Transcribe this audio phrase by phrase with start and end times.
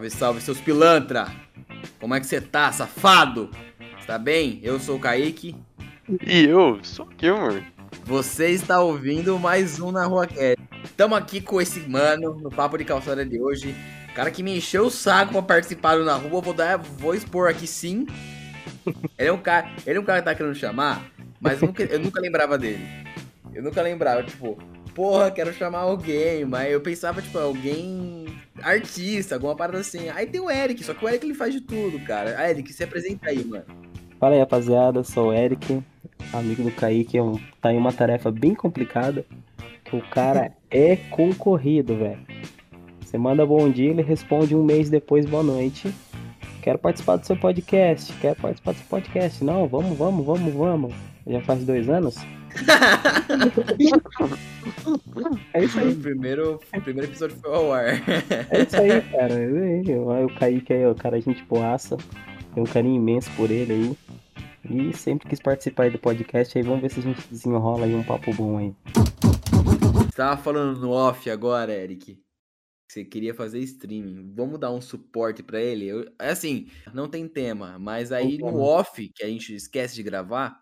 [0.00, 1.26] Salve, salve, seus pilantra!
[1.98, 3.50] Como é que você tá, safado?
[4.06, 4.58] Tá bem?
[4.62, 5.54] Eu sou o Kaique.
[6.26, 6.78] E eu?
[6.82, 7.66] Sou eu, mano.
[8.04, 10.56] Você está ouvindo mais um na Rua Cat.
[10.96, 13.74] Tamo aqui com esse mano no Papo de Calçada de hoje.
[14.14, 17.50] Cara que me encheu o saco pra participar do na rua, vou dar, vou expor
[17.50, 18.06] aqui sim.
[19.18, 21.82] Ele é um cara, ele é um cara que tá querendo chamar, mas eu nunca,
[21.82, 22.88] eu nunca lembrava dele.
[23.52, 24.56] Eu nunca lembrava, tipo,
[24.94, 28.19] porra, quero chamar alguém, mas eu pensava, tipo, alguém
[28.62, 30.08] artista, alguma parada assim.
[30.10, 32.34] Aí tem o Eric, só que o Eric ele faz de tudo, cara.
[32.38, 33.64] Ah, Eric, se apresenta aí, mano.
[34.18, 35.82] Fala aí, rapaziada, sou o Eric,
[36.32, 39.24] amigo do Kaique, é um, tá em uma tarefa bem complicada,
[39.84, 42.20] que o cara é concorrido, velho.
[43.00, 45.92] Você manda bom dia, ele responde um mês depois, boa noite.
[46.62, 49.42] Quero participar do seu podcast, quero participar do seu podcast.
[49.42, 50.94] Não, vamos, vamos, vamos, vamos.
[51.26, 52.16] Já faz dois anos?
[55.54, 55.92] É isso aí.
[55.92, 58.02] O primeiro, o primeiro episódio foi ao ar.
[58.50, 59.34] É isso aí, cara.
[59.34, 61.96] Aí o Kaique aí, o cara, a gente boaça.
[62.54, 63.96] Tem um carinho imenso por ele aí.
[64.68, 66.64] E sempre quis participar aí do podcast aí.
[66.64, 68.74] Vamos ver se a gente desenrola aí um papo bom aí.
[70.04, 72.18] Você tava falando no off agora, Eric.
[72.90, 74.32] Você queria fazer streaming.
[74.34, 75.86] Vamos dar um suporte para ele?
[75.86, 80.58] Eu, assim, não tem tema, mas aí no off, que a gente esquece de gravar,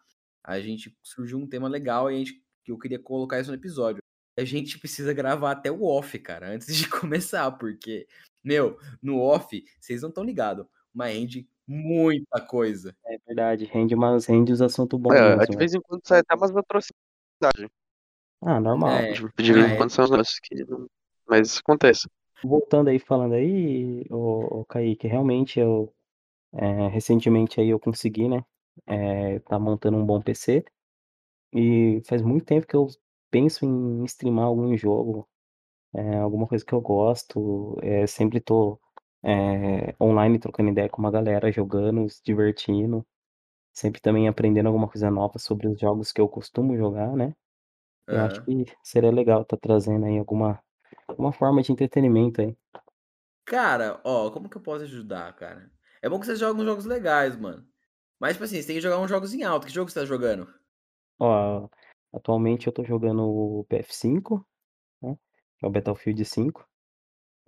[0.49, 3.57] a gente surgiu um tema legal e a gente, que eu queria colocar isso no
[3.57, 4.03] episódio.
[4.37, 8.07] A gente precisa gravar até o off, cara, antes de começar, porque,
[8.43, 12.97] meu, no off, vocês não estão ligados, mas rende muita coisa.
[13.05, 15.13] É verdade, rende, mas rende os assuntos bons.
[15.13, 17.71] É, mesmo, de vez em quando sai até umas atrocidades.
[18.41, 18.91] Ah, normal.
[18.91, 20.65] É, de vez em quando são os negócios que.
[21.29, 22.09] Mas isso acontece.
[22.43, 25.93] Voltando aí, falando aí, o, o Kaique, realmente eu.
[26.55, 28.43] É, recentemente aí eu consegui, né?
[28.87, 30.65] É, tá montando um bom PC.
[31.53, 32.89] E faz muito tempo que eu
[33.31, 35.29] penso em streamar algum jogo,
[35.95, 37.79] é, alguma coisa que eu gosto.
[37.83, 38.81] É, sempre tô
[39.23, 43.07] é, online trocando ideia com uma galera, jogando, se divertindo.
[43.73, 47.35] Sempre também aprendendo alguma coisa nova sobre os jogos que eu costumo jogar, né?
[48.11, 50.63] Eu acho que seria legal tá trazendo aí alguma,
[51.07, 52.57] alguma forma de entretenimento aí.
[53.45, 55.71] Cara, ó, como que eu posso ajudar, cara?
[56.03, 57.67] É bom que você joga uns jogos legais, mano.
[58.21, 59.67] Mas, tipo assim, você tem que jogar uns jogos em alto.
[59.67, 60.53] Que jogo você tá jogando?
[61.21, 61.69] Ó,
[62.13, 64.45] atualmente eu tô jogando o PF5,
[65.03, 65.17] né?
[65.59, 66.67] Que é o Battlefield 5.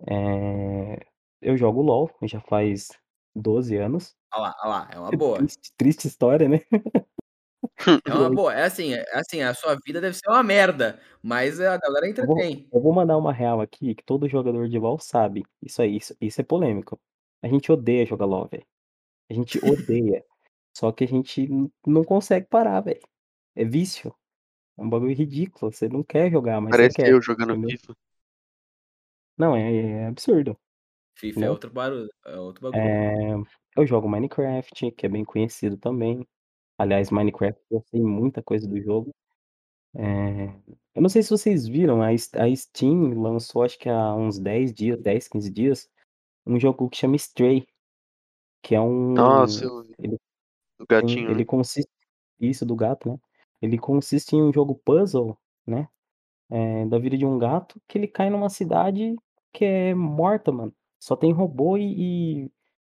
[0.07, 1.05] É...
[1.41, 2.89] Eu jogo LoL, já faz
[3.35, 4.15] 12 anos.
[4.33, 5.37] Olha lá, olha lá, é uma boa.
[5.39, 6.59] Triste, triste história, né?
[8.05, 8.53] É uma boa.
[8.53, 12.25] É assim, é assim, a sua vida deve ser uma merda, mas a galera Eu
[12.25, 12.67] vou, entretém.
[12.71, 15.43] eu vou mandar uma real aqui que todo jogador de LoL sabe.
[15.61, 16.99] Isso aí, isso, isso é polêmico.
[17.41, 18.65] A gente odeia jogar LoL, velho.
[19.29, 20.23] A gente odeia.
[20.75, 21.47] Só que a gente
[21.85, 23.01] não consegue parar, velho.
[23.55, 24.13] É vício.
[24.77, 25.71] É um bagulho ridículo.
[25.71, 27.11] Você não quer jogar, mas Parece você quer.
[27.11, 27.77] eu jogando entendeu?
[27.77, 27.97] FIFA.
[29.37, 30.57] Não, é, é absurdo.
[31.15, 32.81] FIFA é outro barulho, é outro bagulho.
[32.81, 33.33] É,
[33.75, 36.25] eu jogo Minecraft, que é bem conhecido também.
[36.77, 39.13] Aliás, Minecraft eu sei muita coisa do jogo.
[39.93, 40.45] É,
[40.95, 42.15] eu não sei se vocês viram, a,
[42.55, 45.89] Steam lançou acho que há uns 10 dias, 10, 15 dias,
[46.45, 47.67] um jogo que chama Stray,
[48.61, 49.13] que é um.
[49.13, 49.83] Nossa, eu.
[49.99, 50.17] Ele,
[50.81, 51.45] O tem- gatinho, ele né?
[51.45, 51.89] consiste.
[52.39, 53.17] Isso, do gato, né?
[53.61, 55.87] Ele consiste em um jogo puzzle, né?
[56.49, 59.15] É, da vida de um gato que ele cai numa cidade
[59.53, 60.73] que é morta, mano.
[60.99, 62.51] Só tem robô e, e-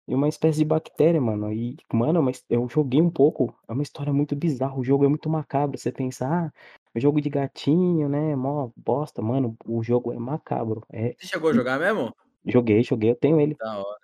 [0.08, 1.52] e uma espécie de bactéria, mano.
[1.52, 3.54] E, mano, mas eu joguei um pouco.
[3.68, 4.78] É uma história muito bizarra.
[4.78, 5.78] O jogo é muito macabro.
[5.78, 6.52] Você pensa, ah,
[6.96, 8.34] jogo de gatinho, né?
[8.36, 9.20] Mó bosta.
[9.22, 10.82] Mano, o jogo é macabro.
[10.90, 11.14] É...
[11.18, 12.14] Você chegou a jogar mesmo?
[12.46, 13.54] Joguei, joguei, eu tenho ele.
[13.56, 13.98] Da hora.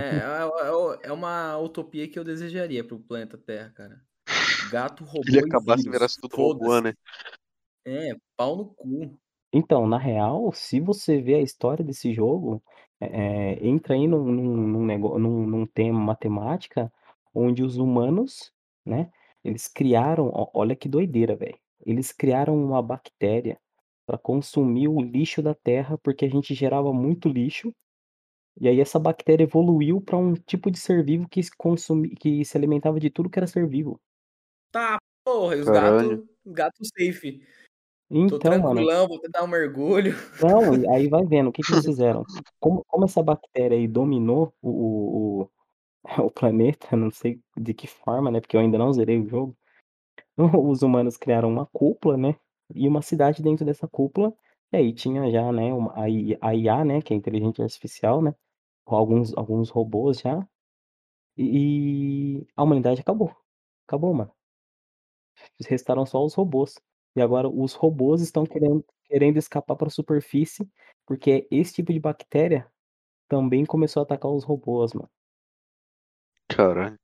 [0.00, 4.00] É, é, é, é uma utopia que eu desejaria pro planeta Terra, cara.
[4.70, 6.92] Gato, robô Ele acabasse e virasse tudo robô, né?
[7.84, 9.18] É, pau no cu.
[9.52, 12.62] Então, na real, se você vê a história desse jogo,
[13.00, 16.92] é, é, entra aí num, num, num, nego- num, num tema matemática,
[17.32, 18.52] onde os humanos,
[18.84, 19.10] né,
[19.44, 21.58] eles criaram, ó, olha que doideira, velho.
[21.86, 23.60] Eles criaram uma bactéria
[24.06, 27.72] para consumir o lixo da Terra, porque a gente gerava muito lixo,
[28.60, 32.44] e aí essa bactéria evoluiu para um tipo de ser vivo que se consumi, que
[32.44, 34.00] se alimentava de tudo que era ser vivo.
[34.70, 37.40] Tá, porra, e os gatos, os gatos safe.
[38.08, 40.14] Tô Então, mano, tranquilão, vou tentar um mergulho.
[40.40, 42.24] Não, e aí vai vendo, o que que eles fizeram?
[42.60, 45.50] Como, como essa bactéria aí dominou o, o,
[46.26, 48.40] o planeta, não sei de que forma, né?
[48.40, 49.56] Porque eu ainda não zerei o jogo.
[50.70, 52.36] Os humanos criaram uma cúpula, né?
[52.74, 54.34] E uma cidade dentro dessa cúpula.
[54.72, 57.02] E aí tinha já, né, uma, a I- a IA, né?
[57.02, 58.34] Que é a inteligência artificial, né?
[58.84, 60.46] Com alguns, alguns robôs já.
[61.36, 63.34] E, e a humanidade acabou.
[63.86, 64.32] Acabou, mano.
[65.66, 66.80] Restaram só os robôs.
[67.16, 70.68] E agora os robôs estão querendo, querendo escapar para a superfície,
[71.06, 72.70] porque é esse tipo de bactéria
[73.28, 75.10] também começou a atacar os robôs, mano.
[76.48, 76.98] Caralho.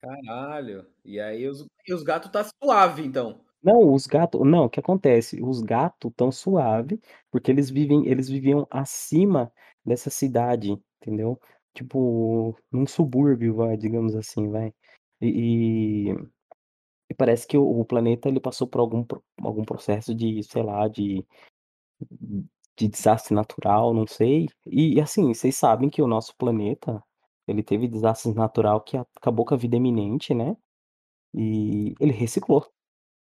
[0.00, 0.86] Caralho.
[1.04, 3.40] E aí os, e os gatos tá suave, então.
[3.62, 4.40] Não, os gatos.
[4.46, 5.42] Não, o que acontece?
[5.42, 7.00] Os gatos tão suave,
[7.30, 9.52] porque eles vivem, eles viviam acima
[9.84, 11.40] dessa cidade, entendeu?
[11.74, 14.72] Tipo, num subúrbio, vai, digamos assim, vai.
[15.20, 16.10] E,
[17.10, 19.04] e- parece que o, o planeta ele passou por algum,
[19.42, 21.24] algum processo de, sei lá, de,
[22.76, 24.46] de desastre natural, não sei.
[24.66, 27.02] E, e, assim, vocês sabem que o nosso planeta,
[27.46, 30.56] ele teve desastres natural que acabou com a vida eminente, né?
[31.34, 32.66] E ele reciclou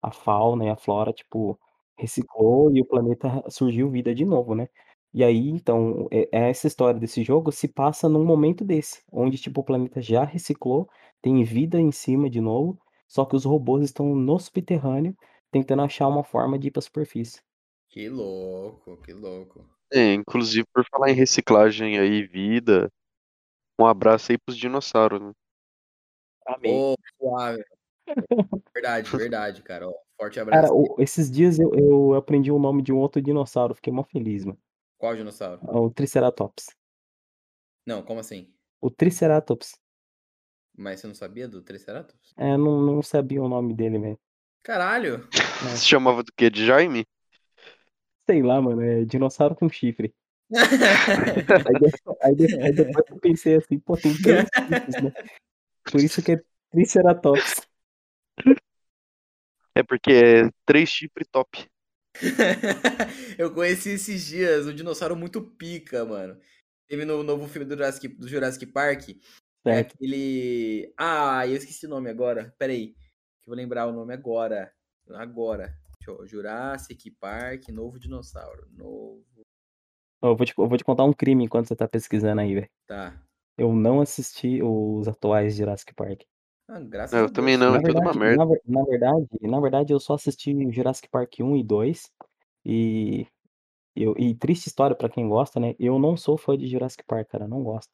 [0.01, 1.59] a fauna e a flora, tipo,
[1.99, 4.69] reciclou e o planeta surgiu vida de novo, né.
[5.15, 9.61] E aí, então, eh, essa história desse jogo se passa num momento desse, onde, tipo,
[9.61, 10.89] o planeta já reciclou,
[11.21, 12.77] tem vida em cima de novo,
[13.07, 15.15] só que os robôs estão no subterrâneo
[15.49, 17.41] tentando achar uma forma de ir pra superfície.
[17.87, 19.65] Que louco, que louco.
[19.89, 22.91] É, inclusive por falar em reciclagem aí, vida,
[23.79, 25.31] um abraço aí pros dinossauros, né?
[26.45, 26.93] Amém.
[27.17, 27.63] Suave.
[28.73, 29.87] Verdade, verdade, cara.
[29.87, 30.73] Ó, forte Cara, abraço.
[30.75, 34.43] o esses dias eu eu aprendi o nome de um outro dinossauro, fiquei mó feliz,
[34.43, 34.59] mano.
[34.97, 35.61] Qual dinossauro?
[35.63, 36.67] O Triceratops.
[37.85, 38.53] Não, como assim?
[38.81, 39.73] O Triceratops.
[40.77, 42.33] Mas você não sabia do Triceratops?
[42.37, 44.19] É, não não sabia o nome dele, velho.
[44.63, 45.27] Caralho!
[45.71, 45.75] É.
[45.75, 46.49] Se chamava do quê?
[46.49, 47.05] De Jaime?
[48.25, 50.13] Sei lá, mano, é dinossauro com chifre.
[50.51, 55.11] Aí depois aí de aí depois eu pensei assim: "Pô, tem 3 chifres, né".
[55.91, 56.41] Por isso que é
[56.71, 57.61] Triceratops.
[59.73, 61.67] É porque é três chifre top.
[63.37, 66.39] Eu conheci esses dias um dinossauro muito pica, mano.
[66.87, 69.09] Teve no novo filme do Jurassic, do Jurassic Park.
[69.65, 70.93] É aquele.
[70.97, 72.53] Ah, eu esqueci o nome agora.
[72.57, 72.93] Pera aí.
[73.41, 74.71] Que eu vou lembrar o nome agora.
[75.11, 75.75] Agora.
[76.07, 78.67] Eu- Jurassic Park, novo dinossauro.
[78.71, 79.25] Novo.
[80.21, 82.69] Eu vou te eu vou te contar um crime enquanto você tá pesquisando aí, velho.
[82.87, 83.19] Tá.
[83.57, 86.21] Eu não assisti os atuais Jurassic Park.
[86.67, 87.57] Ah, graças Eu a também Deus.
[87.57, 88.43] não, Na é tudo uma verdade merda.
[88.43, 92.11] na na verdade na verdade eu só assisti Jurassic Park 1 e 2,
[92.65, 93.27] e
[93.95, 97.29] eu e triste história pra quem gosta, né, eu não sou fã de Jurassic Park,
[97.29, 97.89] cara, não gosto.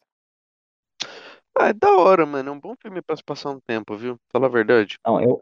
[1.57, 2.49] Ah, é da hora, mano.
[2.49, 4.17] É um bom filme pra se passar um tempo, viu?
[4.31, 4.97] Fala a verdade.
[5.05, 5.41] Não, eu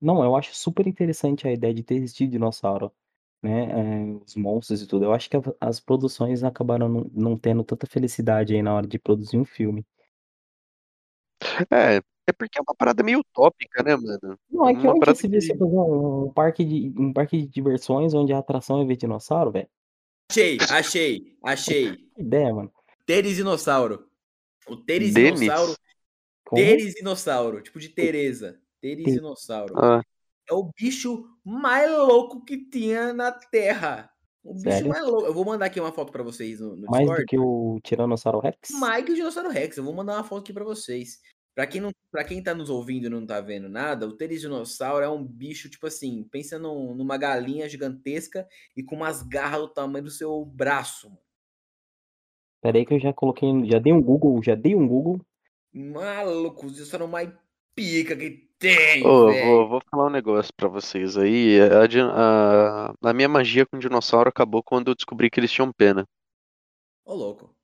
[0.00, 2.92] não, eu acho super interessante a ideia de ter existido dinossauro,
[3.42, 5.04] né, eh, os monstros e tudo.
[5.06, 8.98] Eu acho que as produções acabaram não não tendo tanta felicidade aí na hora de
[8.98, 9.86] produzir um filme.
[11.70, 14.38] É, é porque é uma parada meio utópica, né, mano?
[14.50, 15.58] Não, é que Uma onde se você que.
[15.58, 19.68] fazer um parque de um parque de diversões onde a atração é ver dinossauro, velho?
[20.30, 21.96] Achei, achei, achei.
[21.96, 22.72] Que ideia, mano.
[23.06, 24.08] Teresdinossauro.
[24.66, 25.76] O?
[26.46, 26.62] Como?
[26.62, 27.62] Teresdinossauro.
[27.62, 28.58] Tipo de Teresa.
[28.80, 29.74] Teresdinossauro.
[29.78, 30.02] Ah,
[30.48, 34.10] É o bicho mais louco que tinha na Terra.
[34.42, 34.88] O bicho Sério?
[34.88, 35.26] mais louco.
[35.26, 37.24] Eu vou mandar aqui uma foto pra vocês no, no Mais do Discord.
[37.26, 38.70] que o Tiranossauro Rex?
[38.78, 39.76] Mais que o Dinossauro Rex.
[39.76, 41.18] Eu vou mandar uma foto aqui pra vocês.
[41.54, 45.04] Pra quem, não, pra quem tá nos ouvindo e não tá vendo nada, o Teresdinossauro
[45.04, 48.46] é um bicho, tipo assim, pensa num- numa galinha gigantesca
[48.76, 51.08] e com umas garras do tamanho do seu braço.
[51.10, 51.20] mano.
[52.56, 55.20] Espera aí que eu já coloquei, já dei um Google, já dei um Google.
[55.74, 57.30] Maluco, os dinossauros mais
[57.74, 59.44] pica que tem, velho.
[59.46, 61.60] vou, vou falar um negócio pra vocês aí.
[61.60, 65.72] A, di- a, a minha magia com dinossauro acabou quando eu descobri que eles tinham
[65.72, 66.04] pena.
[67.04, 67.56] Ô, louco.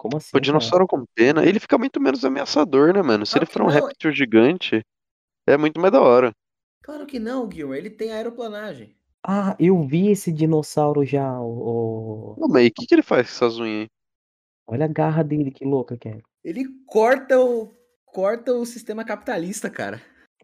[0.00, 0.42] Como assim, O cara?
[0.42, 3.26] dinossauro com pena, ele fica muito menos ameaçador, né, mano?
[3.26, 3.74] Se Claro ele for um não.
[3.74, 4.82] réptil gigante,
[5.46, 6.32] é muito mais da hora.
[6.82, 7.76] Claro que não, Gilmer.
[7.78, 8.96] Ele tem aeroplanagem.
[9.22, 12.34] Ah, eu vi esse dinossauro já, o...
[12.38, 13.88] Ô, mas o que que ele faz com essas unhas aí?
[14.66, 16.18] Olha a garra dele, que louca que é.
[16.42, 17.70] Ele corta o
[18.06, 20.00] corta o sistema capitalista, cara.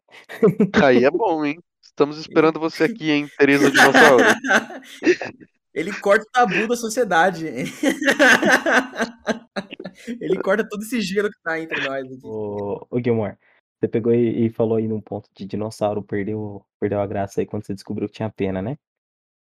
[0.85, 1.59] Aí é bom, hein?
[1.83, 4.23] Estamos esperando você aqui, hein, Tereza Dinossauro.
[5.77, 7.47] Ele corta o tabu da sociedade.
[10.21, 12.21] Ele corta todo esse gelo que tá entre nós aqui.
[12.23, 13.37] Ô, ô Gilmore,
[13.81, 17.47] você pegou e, e falou aí num ponto de dinossauro, perdeu, perdeu a graça aí
[17.47, 18.79] quando você descobriu que tinha pena, né?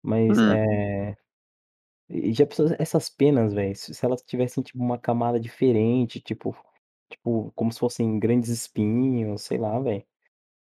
[0.02, 0.52] Mas, Hum.
[0.52, 1.16] é...
[2.08, 6.56] E já pensou essas penas, velho, se elas tivessem, tipo, uma camada diferente, tipo
[7.10, 10.04] tipo, como se fossem grandes espinhos, sei lá, velho,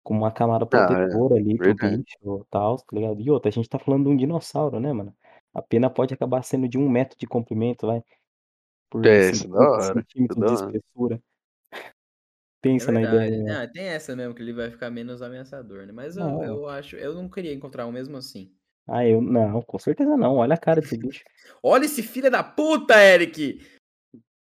[0.03, 3.21] com uma camada Ah, é, protetora ali pro bicho, tal, tá ligado?
[3.21, 5.15] E outra, a gente tá falando de um dinossauro, né, mano?
[5.55, 8.03] A pena pode acabar sendo de 1 metro de comprimento, vai,
[8.91, 9.81] por É, isso é da 50 hora.
[9.83, 11.23] Isso é centímetros da espessura.
[11.73, 11.91] É
[12.61, 13.27] Pensa na verdade.
[13.27, 13.57] ideia, né?
[13.63, 15.93] Ah, tem essa mesmo, que ele vai ficar menos ameaçador, né?
[15.93, 16.97] Mas eu, eu acho.
[16.97, 18.53] Eu não queria encontrar um mesmo assim.
[18.87, 21.23] Ah, eu não, com certeza não, olha a cara desse bicho.
[21.63, 23.65] Olha esse filho da puta, Eric!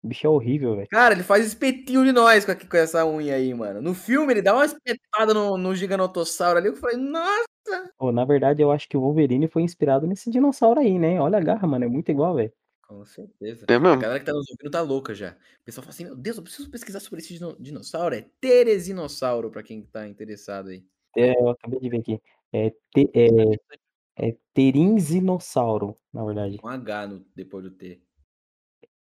[0.03, 0.89] O bicho é horrível, velho.
[0.89, 3.81] Cara, ele faz espetinho de nós com, aqui- com essa unha aí, mano.
[3.81, 6.69] No filme, ele dá uma espetada no, no Giganotossauro ali.
[6.69, 7.91] Eu falei, nossa!
[7.99, 11.21] Pô, na verdade, eu acho que o Wolverine foi inspirado nesse dinossauro aí, né?
[11.21, 12.53] Olha a garra, mano, é muito igual, velho.
[12.87, 13.67] Com certeza.
[13.69, 14.01] É A mesmo?
[14.01, 15.33] galera que tá nos ouvindo tá louca já.
[15.33, 18.15] O pessoal fala assim: Meu Deus, eu preciso pesquisar sobre esse dino- dinossauro.
[18.15, 20.85] É Terezinossauro, pra quem tá interessado aí.
[21.17, 22.23] É, eu acabei de ver aqui.
[22.53, 26.59] É, te, é, é Terinzinossauro, na verdade.
[26.59, 28.01] Com H no, depois do T.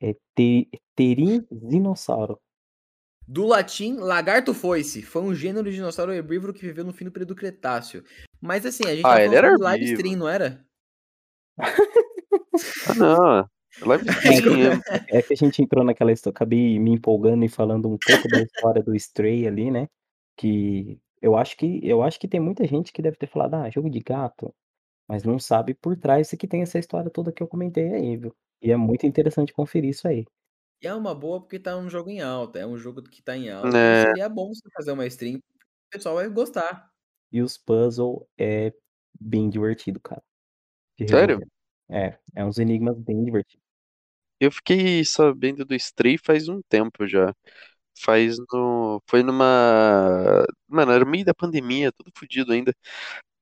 [0.00, 2.40] É te, Terinzinossauro.
[3.28, 5.02] Do latim, lagarto foice.
[5.02, 8.02] Foi um gênero de dinossauro herbívoro que viveu no fim do período Cretáceo.
[8.40, 10.64] Mas assim, a gente Ah, tava ele era live stream, não era?
[12.86, 13.50] Ah, não.
[15.10, 15.18] É.
[15.18, 18.42] É que a gente entrou naquela história, acabei me empolgando e falando um pouco da
[18.42, 19.88] história do Stray ali, né?
[20.36, 23.70] Que eu acho que eu acho que tem muita gente que deve ter falado, ah,
[23.70, 24.54] jogo de gato,
[25.08, 28.34] mas não sabe por trás que tem essa história toda que eu comentei aí, viu?
[28.62, 30.24] E é muito interessante conferir isso aí.
[30.82, 32.58] E é uma boa porque tá um jogo em alta.
[32.58, 33.76] É um jogo que tá em alta.
[33.76, 34.02] É.
[34.02, 35.36] E seria bom você fazer uma stream.
[35.36, 36.90] O pessoal vai gostar.
[37.32, 38.72] E os puzzles é
[39.18, 40.22] bem divertido, cara.
[41.08, 41.40] Sério?
[41.90, 43.63] É, é uns enigmas bem divertidos.
[44.44, 47.34] Eu fiquei sabendo do Stray faz um tempo já.
[47.98, 49.02] Faz no.
[49.08, 50.44] Foi numa.
[50.68, 52.74] Mano, era meio da pandemia, tudo fodido ainda.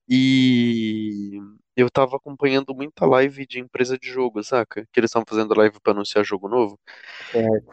[0.09, 1.41] E
[1.77, 4.87] eu tava acompanhando muita live de empresa de jogo, saca?
[4.93, 6.79] Que eles estavam fazendo live pra anunciar jogo novo.
[7.33, 7.73] Certo.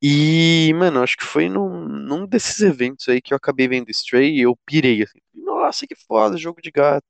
[0.00, 4.36] E, mano, acho que foi num, num desses eventos aí que eu acabei vendo Stray
[4.36, 5.18] e eu pirei assim.
[5.34, 7.06] Nossa, que foda, jogo de gato.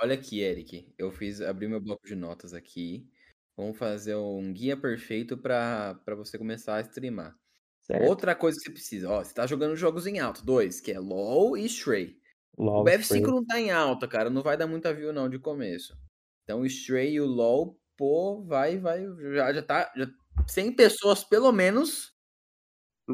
[0.00, 0.92] Olha aqui, Eric.
[0.98, 3.06] Eu fiz, abri meu bloco de notas aqui.
[3.56, 7.36] Vamos fazer um guia perfeito pra pra você começar a streamar.
[7.82, 8.08] Certo.
[8.08, 10.98] Outra coisa que você precisa, ó, você tá jogando jogos em alta, dois, que é
[10.98, 12.16] LoL e Stray.
[12.56, 13.22] O LOL, BF5 Stray.
[13.22, 15.96] não tá em alta, cara, não vai dar muita view não de começo.
[16.44, 19.04] Então o Stray e o LoL, pô, vai, vai,
[19.34, 20.06] já, já tá, já
[20.46, 22.12] 100 pessoas pelo menos,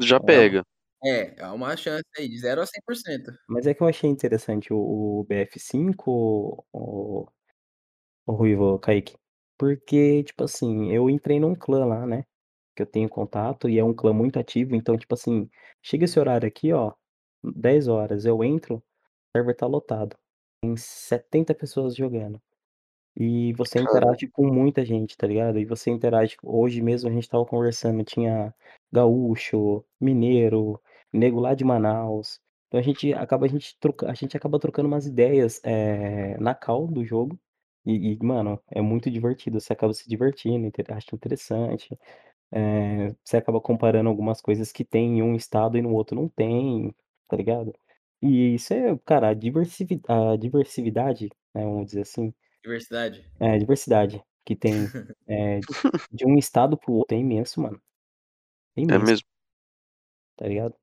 [0.01, 0.63] Já pega.
[1.03, 3.35] é, é uma chance aí, de 0 a 100%.
[3.47, 7.27] Mas é que eu achei interessante o, o BF5, o, o,
[8.27, 9.17] o Ruivo Kaique.
[9.59, 12.25] Porque, tipo assim, eu entrei num clã lá, né?
[12.75, 14.75] Que eu tenho contato e é um clã muito ativo.
[14.75, 15.49] Então, tipo assim,
[15.83, 16.93] chega esse horário aqui, ó,
[17.43, 18.83] 10 horas, eu entro, o
[19.37, 20.17] server tá lotado.
[20.61, 22.41] Tem 70 pessoas jogando.
[23.17, 23.97] E você Cara.
[23.97, 25.59] interage com muita gente, tá ligado?
[25.59, 26.37] E você interage.
[26.43, 28.53] Hoje mesmo a gente tava conversando, tinha
[28.91, 32.39] gaúcho, mineiro, nego lá de Manaus.
[32.67, 36.55] Então a gente acaba, a gente troca, a gente acaba trocando umas ideias eh, na
[36.55, 37.37] call do jogo.
[37.85, 39.59] E, e, mano, é muito divertido.
[39.59, 41.97] Você acaba se divertindo, acha interessante.
[42.53, 46.29] Eh, você acaba comparando algumas coisas que tem em um estado e no outro não
[46.29, 46.95] tem,
[47.27, 47.73] tá ligado?
[48.21, 52.33] E isso é, cara, a diversi- a diversidade, né, vamos dizer assim.
[52.63, 53.25] Diversidade.
[53.39, 54.93] É, diversidade que tem
[55.27, 55.61] é,
[56.11, 57.81] de um estado pro outro é imenso, mano.
[58.77, 59.27] É É imenso, mesmo.
[60.35, 60.75] tá ligado?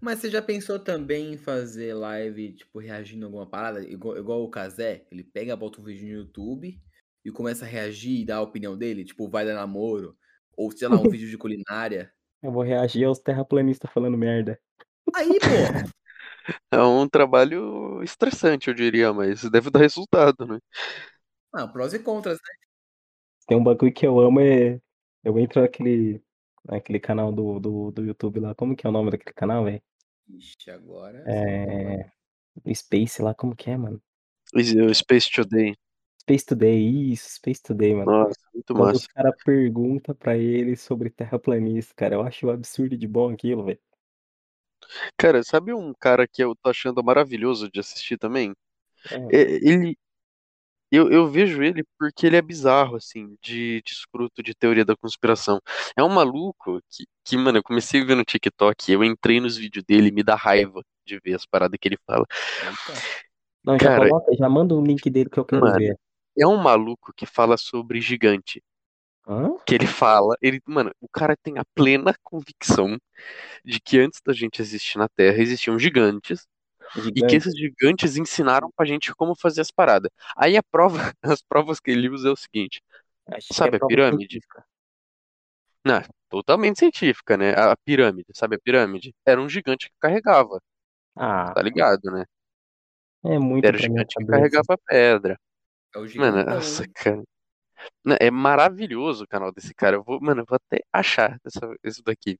[0.00, 3.82] Mas você já pensou também em fazer live, tipo, reagindo a alguma parada?
[3.82, 6.80] Igual, igual o Kazé, ele pega, bota um vídeo no YouTube
[7.24, 10.16] e começa a reagir e dar a opinião dele, tipo, vai dar namoro,
[10.56, 12.12] ou sei lá, um vídeo de culinária.
[12.42, 14.58] Eu vou reagir aos terraplanistas falando merda.
[15.14, 15.46] Aí, pô,
[16.70, 20.58] É um trabalho estressante, eu diria, mas deve dar resultado, né?
[21.52, 22.54] ah, prós e contras, né?
[23.46, 24.80] Tem um bagulho que eu amo é.
[25.24, 26.22] Eu entro naquele,
[26.68, 28.54] naquele canal do, do, do YouTube lá.
[28.54, 29.82] Como que é o nome daquele canal, velho?
[30.28, 31.24] Ixi, agora.
[31.26, 32.10] É.
[32.74, 34.00] Space lá, como que é, mano?
[34.94, 35.76] Space Today.
[36.20, 38.10] Space Today, isso, Space Today, mano.
[38.10, 38.98] Nossa, muito Quando massa.
[38.98, 43.64] os caras perguntam pra ele sobre terraplanista, cara, eu acho um absurdo de bom aquilo,
[43.64, 43.80] velho.
[45.16, 48.54] Cara, sabe um cara que eu tô achando maravilhoso de assistir também?
[49.10, 49.98] É, É, Ele,
[50.90, 54.96] eu, eu vejo ele porque ele é bizarro, assim, de, de escroto, de teoria da
[54.96, 55.60] conspiração.
[55.96, 59.56] É um maluco que, que, mano, eu comecei a ver no TikTok, eu entrei nos
[59.56, 62.24] vídeos dele, me dá raiva de ver as paradas que ele fala.
[63.64, 65.78] Não, já Cara, coloca, já manda o link dele que eu quero Mano.
[65.78, 65.98] ver.
[66.38, 68.62] é um maluco que fala sobre gigante.
[69.26, 69.50] Hã?
[69.66, 72.96] Que ele fala, ele, mano, o cara tem a plena convicção
[73.62, 76.46] de que antes da gente existir na Terra existiam gigantes
[77.14, 77.36] e que Gigante.
[77.36, 80.10] esses gigantes ensinaram pra gente como fazer as paradas.
[80.36, 82.82] Aí a prova, as provas que ele usa é o seguinte,
[83.26, 84.40] Acho que sabe é a pirâmide?
[84.40, 84.64] científica.
[85.84, 87.52] Não, totalmente científica, né?
[87.54, 89.14] A pirâmide, sabe a pirâmide?
[89.26, 90.60] Era um gigante que carregava,
[91.16, 92.24] Ah, tá ligado, né?
[93.24, 95.38] é muito Era o gigante que carregava pedra.
[95.94, 97.22] É o Mano, gigantão, nossa, cara.
[98.04, 99.96] Não, É maravilhoso o canal desse cara.
[99.96, 102.38] Eu vou, mano, eu vou até achar essa, isso daqui.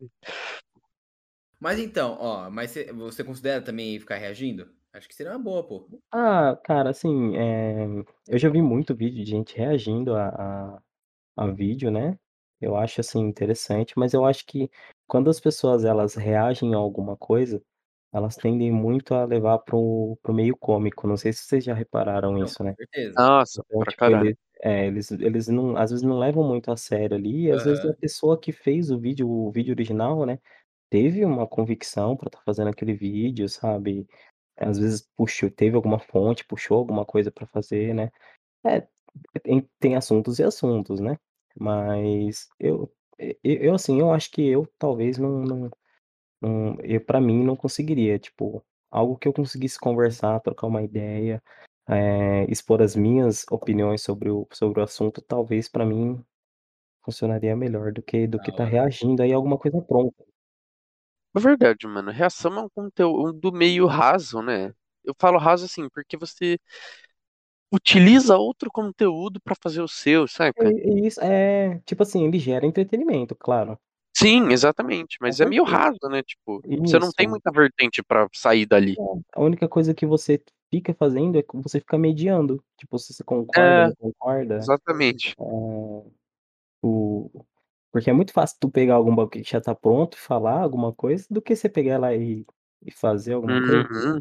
[1.61, 4.75] Mas então, ó, mas você, você considera também ficar reagindo?
[4.93, 5.89] Acho que seria uma boa, pô.
[6.11, 7.85] Ah, cara, assim, é,
[8.29, 10.29] eu já vi muito vídeo de gente reagindo a,
[10.77, 10.83] a,
[11.37, 12.19] a vídeo, né?
[12.61, 14.71] Eu acho, assim, interessante, mas eu acho que
[15.09, 17.63] quando as pessoas, elas reagem a alguma coisa,
[18.13, 21.07] elas tendem muito a levar pro, pro meio cômico.
[21.09, 22.77] Não sei se vocês já repararam Não, isso, com né?
[22.77, 23.19] certeza.
[23.19, 24.31] Nossa, Então, pra tipo, caralho.
[24.31, 27.65] eles, É, eles eles não às vezes não levam muito a sério ali, e às
[27.65, 30.39] vezes a pessoa que fez o vídeo o vídeo original, né,
[30.91, 34.07] teve uma convicção pra estar fazendo aquele vídeo, sabe.
[34.59, 38.11] Às vezes puxou teve alguma fonte, puxou alguma coisa pra fazer, né.
[38.67, 38.87] É,
[39.43, 41.19] tem tem assuntos e assuntos, né.
[41.59, 42.93] Mas eu
[43.45, 45.71] eu, assim, eu acho que eu talvez não não
[46.43, 51.43] não eu pra mim não conseguiria, tipo, algo que eu conseguisse conversar, trocar uma ideia,
[51.89, 56.23] eh, expor as minhas opiniões sobre o sobre o assunto, talvez pra mim
[57.05, 58.67] funcionaria melhor do que do Da que estar hora.
[58.67, 60.25] reagindo aí a alguma coisa pronta.
[61.39, 62.11] É verdade, mano.
[62.11, 64.73] Reação é um conteúdo meio raso, né.
[65.05, 66.59] Eu falo raso, assim, porque você
[67.73, 70.27] utiliza outro conteúdo pra fazer o seu,
[70.57, 70.75] É saca?
[70.91, 73.79] é isso, é, tipo assim, ele gera entretenimento, claro.
[74.17, 75.65] Sim, exatamente, Com mas é meio certeza.
[75.65, 77.29] raso, né, tipo, você não tem Isso.
[77.29, 78.97] muita vertente pra sair dali.
[78.97, 79.01] É,
[79.35, 83.25] a única coisa que você fica fazendo é que você fica mediando, tipo, se você
[83.25, 85.37] concorda, É, não concorda, exatamente.
[85.39, 85.43] eh,
[86.83, 87.31] o
[87.93, 90.93] porque é muito fácil tu pegar algum bagulho que já tá pronto e falar alguma
[90.95, 92.45] coisa, do que você pegar lá e
[92.87, 93.85] e fazer alguma coisa.
[93.87, 94.21] Uhum.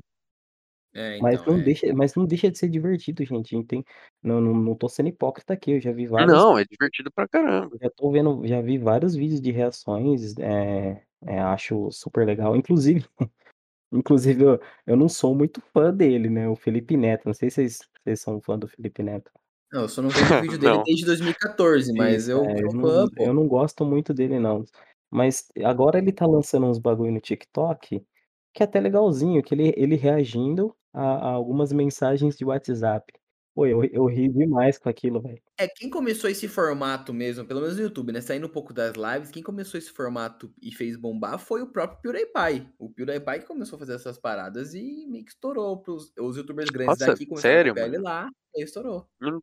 [0.93, 1.63] É, Mas então, não é.
[1.63, 3.83] deixa mas não deixa de ser divertido, gente, não tem
[4.21, 7.27] não não não tô sendo hipócrita aqui, eu já vi vários Não, é divertido pra
[7.27, 7.77] caramba.
[7.81, 13.05] já tô vendo já vi vários vídeos de reações, eh eh, acho super legal, inclusive
[13.93, 17.55] inclusive eu eu não sou muito fã dele, né, o Felipe Neto, não sei se
[17.57, 19.31] vocês vocês são fã do Felipe Neto.
[19.71, 23.33] Não, eu só não vejo vídeo dele desde 2014, mas eu é, eu não eu
[23.33, 24.63] não gosto muito dele não.
[25.09, 28.05] Mas agora ele tá lançando uns bagulho no TikTok,
[28.53, 33.13] que é até legalzinho, que ele ele reagindo a a algumas mensagens de WhatsApp.
[33.55, 35.41] Pô, eu eu ri demais com aquilo, velho.
[35.59, 38.93] É, quem começou esse formato mesmo, pelo menos no YouTube, né, saindo um pouco das
[38.95, 42.71] lives, quem começou esse formato e fez bombar foi o próprio PewDiePie.
[42.77, 46.69] O PewDiePie que começou a fazer essas paradas e meio que estourou para os youtubers
[46.69, 48.03] grandes Nossa, daqui começaram a sério, copiar ele mano?
[48.03, 49.09] lá, e aí estourou.
[49.21, 49.39] Hum.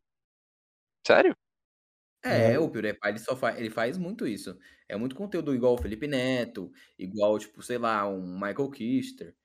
[1.05, 1.35] Sério?
[2.23, 4.57] É, o PewDiePie ele só fa ele faz muito isso.
[4.89, 9.35] É muito conteúdo igual o Felipe Neto, igual, tipo, sei lá, um Michael Kister,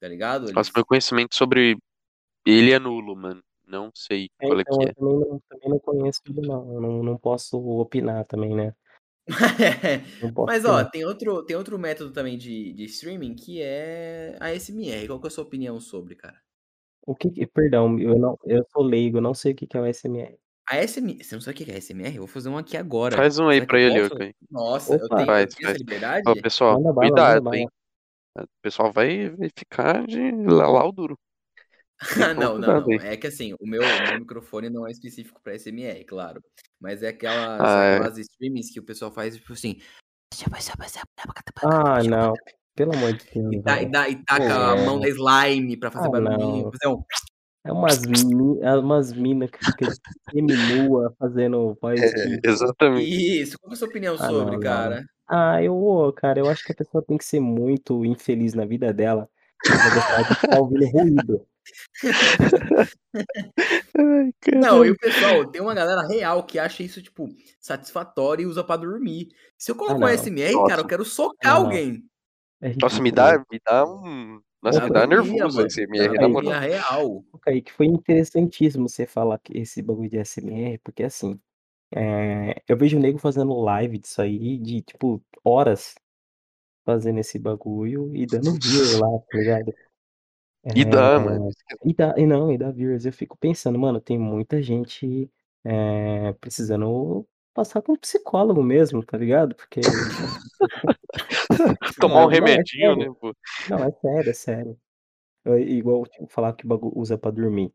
[0.00, 0.50] tá ligado?
[0.54, 1.76] Nossa, Eles meu conhecimento sobre
[2.46, 3.42] ele é nulo, mano.
[3.66, 4.92] Não sei É, qual é então, que eu é.
[4.92, 8.74] também não também não conheço ele não, eu não não posso opinar também, né.
[10.44, 15.20] Mas, ó, tem outro tem outro método também de de streaming que é ASMR, qual
[15.20, 16.40] que é a sua opinião sobre, cara?
[17.06, 19.80] O que perdão, eu não eu sou leigo, eu não sei o que que é
[19.80, 19.84] o
[20.70, 20.84] ASMR.
[20.84, 22.14] ASM você não sabe o que é ASMR?
[22.14, 23.16] Eu vou fazer um aqui agora.
[23.16, 24.30] Faz um aí Será pra eu ele, posso?
[24.50, 25.16] Nossa, eu Opa.
[25.16, 25.78] tenho eu Faz, tenho essa faz.
[25.78, 26.42] Ó, liberdade?
[26.42, 27.68] pessoal, bala, cuidado, hein.
[28.36, 30.30] O pessoal vai vai ficar de
[30.94, 31.18] duro.
[31.98, 32.92] Tem que tomar Não, não, não.
[33.00, 36.40] É que, assim, o meu o meu microfone não é específico pra ASMR, claro.
[36.80, 37.96] Mas é aquelas Ah, é.
[37.96, 39.78] aquelas streamings que o pessoal faz, tipo assim
[41.64, 42.34] Ah, não,
[42.76, 45.90] pelo amor de e Deus, dá e dá e taca a mão na slime pra
[45.90, 46.72] fazer Ah, barulhinho, não.
[46.72, 47.02] fazer um
[47.68, 49.86] É umas mi é umas mina que fica
[50.30, 53.42] seminua fazendo voz É, exatamente.
[53.42, 54.62] Isso, qual que é a sua opinião Ah, não, sobre, não.
[54.62, 55.04] cara?
[55.28, 58.90] Ah, eu cara, eu acho que a pessoa tem que ser muito infeliz na vida
[58.90, 59.28] dela,
[59.62, 61.46] pra gostar de ficar ouvindo ruído.
[64.56, 67.28] Não, e o pessoal tem uma galera real que acha isso, tipo,
[67.60, 69.28] satisfatório e usa pra dormir.
[69.58, 70.14] Se eu Ah, coloco um não.
[70.14, 70.88] ASMR, cara, eu Nossa.
[70.88, 71.66] quero Ah, socar não, não.
[71.66, 72.02] alguém.
[72.62, 76.28] É Nossa, me dá me dá um nossa, Dá me nervoso mano, ô, ASMR, na
[76.28, 76.58] moral.
[76.60, 77.24] real.
[77.42, 81.40] Kaique, foi interessantíssimo você falar que esse bagulho de ASMR, porque, assim,
[81.94, 85.94] eh, eu vejo nego fazendo live disso aí de, tipo, horas
[86.86, 89.74] fazendo esse bagulho e dando view lá, tá ligado.
[90.74, 93.06] E Eh, dá, mano, que é e dá e não, e dá views.
[93.06, 95.30] Eu fico pensando: "Mano, tem muita gente,
[95.64, 97.26] eh, precisando
[97.58, 99.80] passar com um psicólogo mesmo", tá ligado, porque
[102.00, 103.14] Tomar um Não, não, é remedinho, né, sério.
[103.20, 103.34] pô.
[103.66, 104.78] Não, é sério, é sério.
[105.46, 107.72] É igual, tipo, falar que o bagulho usa pra dormir,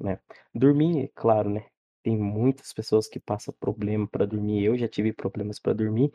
[0.00, 0.20] né.
[0.54, 1.66] Dormir, claro, né,
[2.04, 6.12] tem muitas pessoas que passa problema pra dormir, eu já tive problemas pra dormir.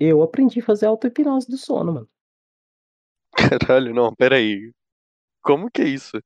[0.00, 2.10] Eu aprendi fazer auto-hipnose do sono, mano.
[3.68, 4.72] Caralho, não, espera aí.
[5.42, 6.18] Como que é isso?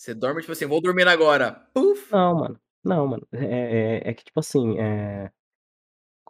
[0.00, 2.10] Você dorme, tipo assim: "Vou dormir agora", puf.
[2.10, 2.60] Não, mano.
[2.82, 3.28] Não, mano.
[3.32, 5.30] É é é que, tipo assim, eh,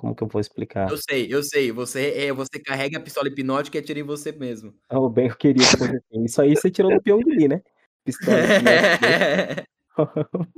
[0.00, 0.88] como que eu vou Eu explicar?
[1.08, 4.72] sei, eu sei, você, eh, você carrega a pistola hipnótica e atira em você mesmo.
[4.90, 6.24] Oh, bem eu queria assim.
[6.24, 7.60] Isso aí você tirou do Pyong Lee, né.
[8.02, 9.66] Pistola hipnótica.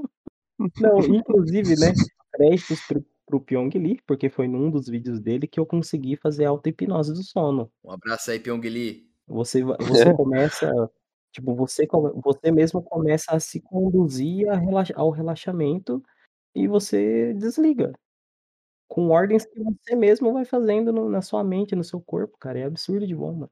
[0.78, 1.92] Não, inclusive, né,
[2.33, 5.64] créditos para o para o Pyong Lee, porque foi num dos vídeos dele que eu
[5.64, 7.70] consegui fazer auto-hipnose do sono.
[7.83, 9.09] Um abraço aí, Pyong Lee.
[9.26, 9.62] Você
[10.12, 10.70] você começa
[11.33, 11.87] tipo, você
[12.22, 16.02] você mesmo começa a se conduzir a relaxa ao relaxamento
[16.55, 17.92] e você desliga.
[18.94, 22.59] Com ordens que você mesmo vai fazendo no na sua mente, no seu corpo, cara,
[22.59, 23.50] é absurdo de bom, mano.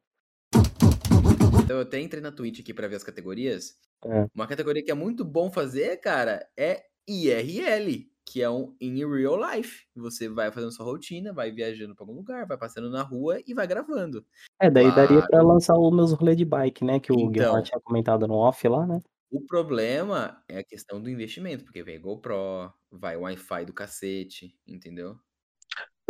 [1.64, 3.76] Então eu até entrei na Twitch aqui pra ver as categorias.
[4.02, 4.30] Hã.
[4.34, 9.36] Uma categoria que é muito bom fazer, cara, é IRL, que é um in real
[9.38, 9.86] life.
[9.96, 13.54] Você vai fazendo sua rotina, vai viajando pra algum lugar, vai passando na rua e
[13.54, 14.26] vai gravando.
[14.58, 15.46] É, daí daria pra Claro.
[15.46, 17.62] lançar os meus rolê de bike, né, que o Guilherme Então.
[17.62, 19.00] tinha comentado no off lá, né.
[19.32, 25.20] O problema é a questão do investimento, porque vem GoPro, vai Wi-Fi do cacete, entendeu?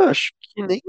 [0.09, 0.81] Acho que nem,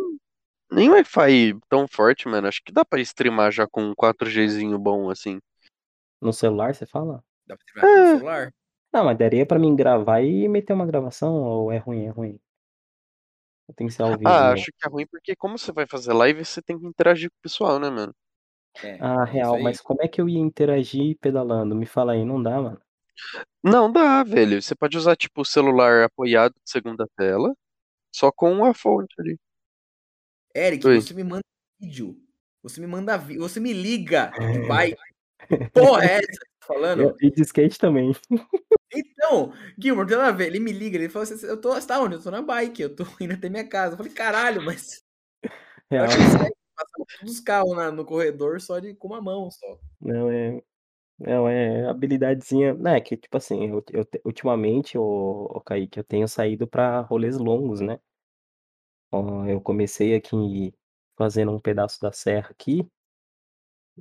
[0.71, 2.47] nem Wi-Fi tão forte, mano.
[2.47, 5.39] Acho que dá pra streamar já com um 4Gzinho bom, assim.
[6.21, 7.23] No celular, você fala?
[7.45, 8.17] Dá pra streamar É.
[8.17, 8.53] celular?
[8.93, 12.39] Não, mas daria pra mim gravar e meter uma gravação ou é ruim, é ruim?
[13.75, 14.53] Tem que ser ao vivo Ah, mesmo?
[14.53, 17.37] acho que é ruim porque como você vai fazer live, você tem que interagir com
[17.37, 18.13] o pessoal, né, mano?
[18.83, 21.73] É, Ah, real, mas como é que eu ia interagir pedalando?
[21.75, 22.81] Me fala aí, não dá, mano?
[23.63, 24.61] Não dá, velho.
[24.61, 27.53] Você pode usar, tipo, o celular apoiado de segunda tela,
[28.11, 29.39] só com a fonte ali.
[30.55, 31.01] Eric, Oi.
[31.01, 31.41] você me manda
[31.79, 32.17] vídeo.
[32.63, 33.41] Você me manda vídeo.
[33.41, 34.97] Você me liga de bike.
[35.47, 37.01] Que porra é essa que você tá falando?
[37.01, 38.11] Eu- E de skate também.
[38.93, 40.47] Então, Gilmore, tem nada a ver.
[40.47, 42.15] Ele me liga, ele fala assim: Eu tô, você tá onde?
[42.15, 43.93] Eu tô na bike, eu tô indo até minha casa.
[43.93, 45.01] Eu falei, caralho, mas.
[45.43, 45.49] Eu
[45.89, 46.05] Real.
[46.05, 49.79] acho que passar todos os carros na- no corredor só de, com uma mão só.
[50.01, 50.61] Não, é.
[51.21, 52.73] Não, é habilidadezinha.
[52.73, 56.67] Não, é que, tipo assim, eu, eu te- ultimamente, o, o Kaique, eu tenho saído
[56.67, 57.99] pra rolês longos, né?
[59.11, 60.73] Ó, eu comecei aqui
[61.17, 62.85] fazendo um pedaço da serra aqui,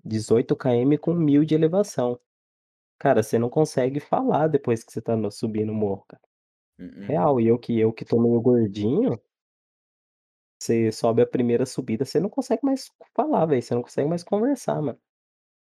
[0.04, 2.18] 18 km com 1000 de elevação.
[2.98, 6.22] Cara, você não consegue falar depois que você tá no- subindo o morro, cara.
[6.80, 7.06] Uh-uh.
[7.08, 9.20] Real, e eu que eu que tô meio gordinho,
[10.58, 13.60] você sobe a primeira subida, você não consegue mais falar, velho.
[13.62, 14.98] Você não consegue mais conversar, mano.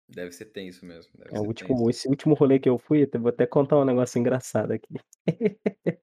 [0.09, 1.13] Deve ser tenso mesmo.
[1.17, 1.91] Deve É o último, tenso.
[1.91, 4.89] esse último rolê que eu fui, eu vou até contar um negócio engraçado aqui.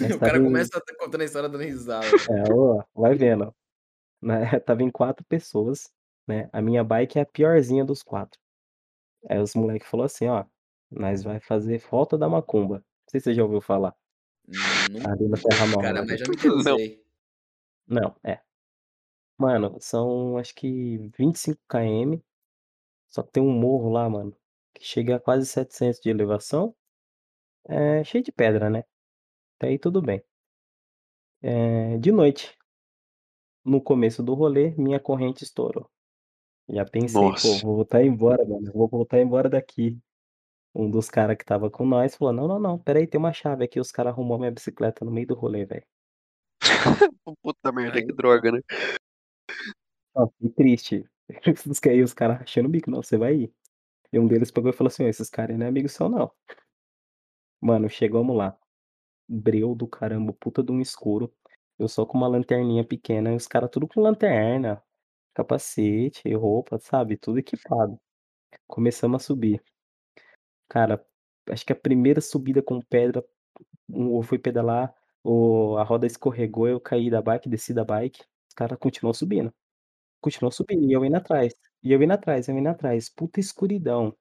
[0.00, 2.06] O cara em, começa a tá contando a história dando risada.
[2.06, 3.54] é, ó, vai vendo.
[4.22, 5.92] Né, Tava em quatro pessoas,
[6.26, 6.48] né?
[6.50, 8.40] A minha bike é a piorzinha dos quatro.
[9.28, 10.46] Aí os moleques falaram assim, ó,
[10.90, 12.76] nós vai fazer volta da macumba.
[12.76, 13.94] Não sei se você já ouviu falar.
[14.90, 15.82] Nunca Ali na Terra Nova.
[15.82, 17.02] cara, mas já me Não.
[17.86, 18.40] Não, é.
[19.38, 22.20] Mano, são acho que 25 km.
[23.12, 24.34] Só que tem um morro lá, mano,
[24.74, 26.74] que chega a quase 700 de elevação.
[27.68, 28.84] É cheio de pedra, né?
[29.56, 30.22] Até aí tudo bem.
[31.42, 32.56] É, de noite,
[33.64, 35.90] no começo do rolê, minha corrente estourou.
[36.68, 37.66] Já pensei, pô, Nossa.
[37.66, 38.72] vou voltar embora, mano.
[38.72, 40.00] Vou voltar embora daqui.
[40.74, 43.64] Um dos caras que tava com nós falou: Não, não, não, peraí, tem uma chave
[43.64, 43.78] aqui.
[43.78, 45.84] Os caras arrumou minha bicicleta no meio do rolê, velho.
[47.42, 48.60] Puta merda, que droga, né?
[50.14, 51.11] Ó, fiquei triste.
[51.70, 53.54] Os ca- aí os caras rachando o bico, não, você vai ir.
[54.12, 56.32] E um deles pegou e falou assim: "Ó, esses caras não é amigo seu, não.
[57.60, 58.56] Mano, chegamos lá.
[59.28, 61.32] Breu do caramba, puta de um escuro.
[61.78, 64.82] Eu só com uma lanterninha pequena, e os caras tudo com lanterna,
[65.34, 67.16] capacete, roupa, sabe?
[67.18, 67.98] Tudo equipado.
[68.68, 69.62] Começamos a subir.
[70.68, 71.04] Cara,
[71.50, 73.24] acho que a primeira subida com pedra,
[73.90, 78.22] eu fui pedalar, o, a roda escorregou, eu caí da bike, desci da bike.
[78.48, 79.54] Os caras continuam subindo.
[80.22, 81.52] Continuou subindo, e eu indo atrás.
[81.82, 83.08] E eu indo atrás, eu indo atrás.
[83.10, 84.16] Puta escuridão.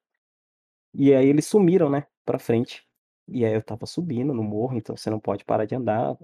[0.94, 2.84] E aí eles sumiram, né, pra frente.
[3.28, 6.18] E aí eu tava subindo no morro, então você não pode parar de andar.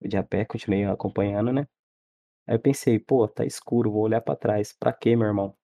[0.00, 1.66] Eu de a pé, continuei acompanhando, né.
[2.46, 4.72] Aí eu pensei: "Pô, tá escuro, vou olhar pra trás".
[4.78, 5.56] Pra quê, meu irmão?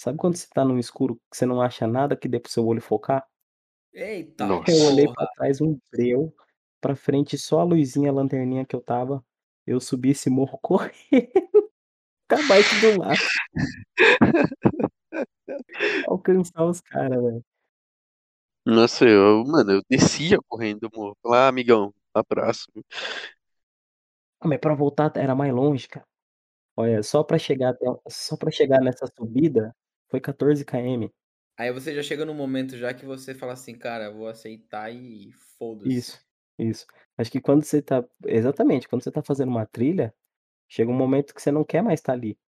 [0.00, 2.64] Sabe quando você tá num escuro que você não acha nada que dê pro seu
[2.64, 3.28] olho focar?
[3.92, 4.82] Eita Eu Nossa.
[4.82, 5.14] olhei porra!
[5.14, 6.34] pra trás, um breu,
[6.80, 9.24] pra frente só a luzinha, a lanterninha que eu tava.
[9.66, 11.57] Eu subi esse morro correndo,
[12.36, 13.18] bike do lado.
[16.06, 17.44] Alcançar os cara, velho.
[18.66, 21.16] Nossa, eu, mano, eu descia correndo o morro.
[21.22, 22.66] Falei, ah, amigão, abraço.
[24.40, 26.06] Ah, mas pra voltar era mais longe, cara.
[26.76, 29.74] Olha, só pra chegar até só pra chegar nessa subida,
[30.08, 31.08] foi 14 km.
[31.56, 35.32] Aí você já chega num momento já que você fala assim, cara, vou aceitar e
[35.58, 35.92] foda-se.
[35.92, 36.20] Isso,
[36.56, 36.86] isso.
[37.16, 40.14] Acho que quando você tá exatamente, quando você tá fazendo uma trilha,
[40.68, 42.38] chega um momento que você não quer mais estar ali.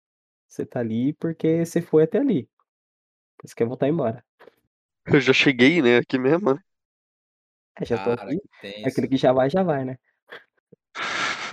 [0.46, 2.48] Você tá ali porque você foi até ali.
[3.42, 4.24] Você quer voltar embora.
[5.06, 6.61] Eu já cheguei, né, aqui mesmo, né?
[7.80, 9.09] É, já tô Cara, aqui, que aquele tenso.
[9.09, 9.98] que já vai, já vai, né.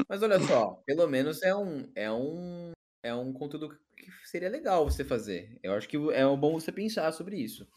[0.09, 4.83] Mas olha só, pelo menos é um, é um, é um conteúdo que seria legal
[4.83, 5.57] você fazer.
[5.63, 7.67] Eu acho que é bom você pensar sobre isso.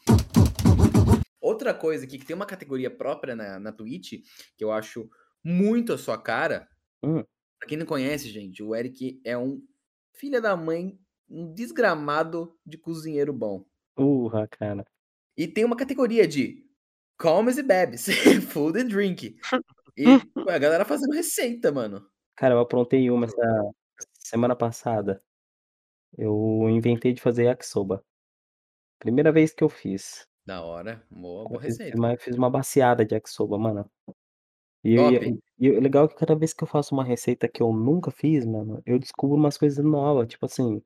[1.39, 4.23] Outra coisa aqui, que tem uma categoria própria na, na Twitch,
[4.57, 5.09] que eu acho
[5.43, 6.67] muito a sua cara.
[7.03, 7.23] Hum.
[7.61, 9.61] Pra quem não conhece, gente, o Eric é um
[10.15, 13.63] filho da mãe, um desgramado de cozinheiro bom.
[13.95, 14.83] Urra, cara.
[15.37, 16.65] E tem uma categoria de
[17.19, 18.07] comes e bebes,
[18.51, 19.37] food and drink.
[19.95, 20.05] E
[20.49, 22.03] a galera fazendo receita, mano.
[22.35, 23.75] Cara, eu aprontei uma essa
[24.17, 25.23] semana passada.
[26.17, 28.03] Eu inventei de fazer yakisoba.
[28.97, 30.27] Primeira vez que eu fiz.
[30.43, 31.97] Da hora, boa, Eu boa fiz fiz receita.
[31.99, 33.87] uma fiz uma baciada de yakisoba, mano.
[34.83, 35.13] E eu Top.
[35.13, 35.21] ia
[35.59, 38.09] e o legal é que cada vez que eu faço uma receita que eu nunca
[38.11, 40.81] fiz, mano, eu descubro umas coisas nova, tipo assim,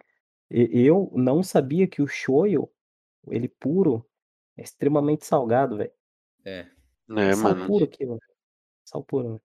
[0.51, 2.71] e eu não sabia que o shoyu,
[3.29, 4.05] ele puro,
[4.57, 5.91] é extremamente salgado, velho.
[6.43, 6.67] É.
[7.17, 7.65] É É, sal mano.
[7.65, 8.19] puro aquilo,
[8.85, 9.41] sal puro.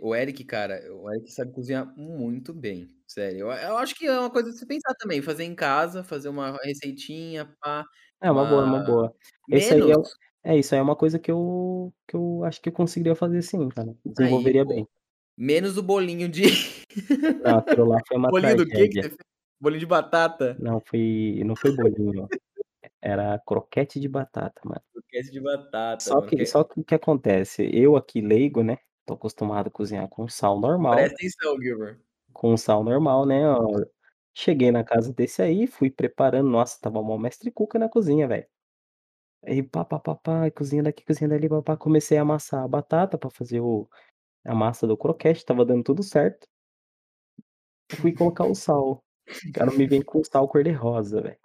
[0.00, 3.40] O Eric, cara, o Eric sabe cozinhar muito bem, sério.
[3.40, 6.28] Eu eu acho que é uma coisa de se pensar também, fazer em casa, fazer
[6.28, 7.84] uma receitinha, pá,
[8.22, 9.14] É uma boa, é uma uma boa.
[9.50, 10.02] Esse aí é o
[10.42, 13.42] é, isso aí é uma coisa que eu que eu acho que eu conseguiria fazer
[13.42, 14.84] sim, cara, aí, desenvolveria bem.
[14.84, 14.90] pô,
[15.36, 16.44] menos o bolinho de
[17.42, 19.02] Não, aquilo lá foi uma bolinho do que que tragédia.
[19.02, 19.18] você fez?
[19.60, 20.56] Bolinho de batata?
[20.58, 22.26] Não, foi não foi bolinho,
[23.02, 24.80] era croquete de batata, mano.
[24.92, 28.62] Croquete de batata, Só mano, que que só que o que acontece, eu aqui leigo,
[28.62, 32.00] né, tô acostumado a cozinhar com sal normal Presta atenção, Gilber.
[32.32, 33.66] com sal normal, né, ó,
[34.34, 38.46] cheguei na casa desse aí, fui preparando, nossa, estava mó mestre cuca na cozinha, velho.
[39.42, 42.68] Aí pá, pá, pá, pá, cozinha daqui, cozinha dali, pá, pá, comecei a amassar a
[42.68, 43.88] batata pra fazer o
[44.44, 46.46] a massa do croquete, estava dando tudo certo.
[47.90, 49.02] Eu fui colocar o sal,
[49.48, 51.38] o cara me vem com sal cor de rosa, velho.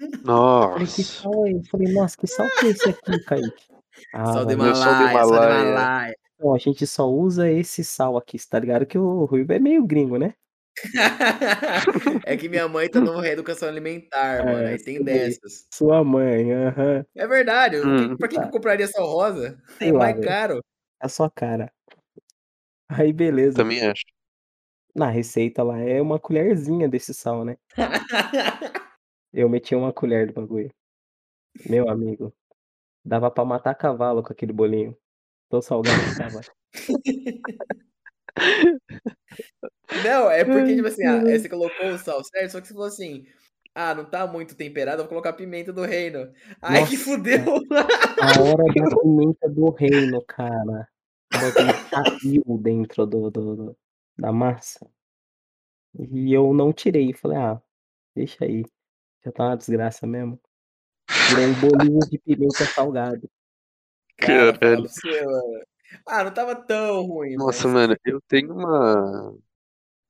[0.00, 1.02] Eu falei: "Que Nossa.
[1.02, 3.66] sal é esse?" Falei: "Nossa, que sal que é esse aqui, Kaique?"
[4.14, 5.02] Ah, Sal do Himalaia, sal do
[5.46, 6.16] Himalaia.
[6.38, 9.84] Não, a gente só usa esse sal aqui, tá ligado que o Ruivo é meio
[9.84, 10.34] gringo, né?
[12.26, 15.66] É que minha mãe tá numa reeducação alimentar, mano, É, aí tem dessas.
[15.72, 17.04] Sua mãe, aham.
[17.16, 18.16] É verdade, o que Hum.
[18.18, 18.50] pra que que eu Tá.
[18.50, 19.60] compraria sal rosa?
[19.78, 20.24] Sei É lá, mais velho.
[20.24, 20.64] caro.
[21.02, 21.72] É a sua cara.
[22.88, 23.56] Aí beleza.
[23.56, 24.04] Também acho.
[24.94, 27.56] Na receita lá é uma colherzinha desse sal, né.
[29.32, 30.72] Eu meti uma colher do bagulho.
[31.68, 32.32] Meu amigo,
[33.04, 34.96] dava pra matar cavalo com aquele bolinho,
[35.50, 36.46] tão salgado que estava.
[40.04, 42.74] Não, é porque, tipo assim, ah, Ai, você colocou o sal certo, só que você
[42.74, 43.26] falou assim:
[43.74, 46.30] "Ah, não tá muito temperado, eu vou colocar pimenta do reino".
[46.62, 47.44] Aí que Nossa, fudeu.
[48.20, 50.88] a hora da pimenta do reino, cara.
[51.90, 53.76] Caiu dentro do do do
[54.18, 54.86] da massa.
[56.12, 57.60] E eu não tirei, falei: "Ah,
[58.14, 58.64] deixa aí,
[59.24, 60.40] já tá uma desgraça mesmo".
[61.28, 63.28] Virou um bolinho de pimenta salgado.
[64.18, 64.88] Caralho.
[66.06, 69.34] Ah, não estava tão ruim, Nossa, mas mano, eu tenho uma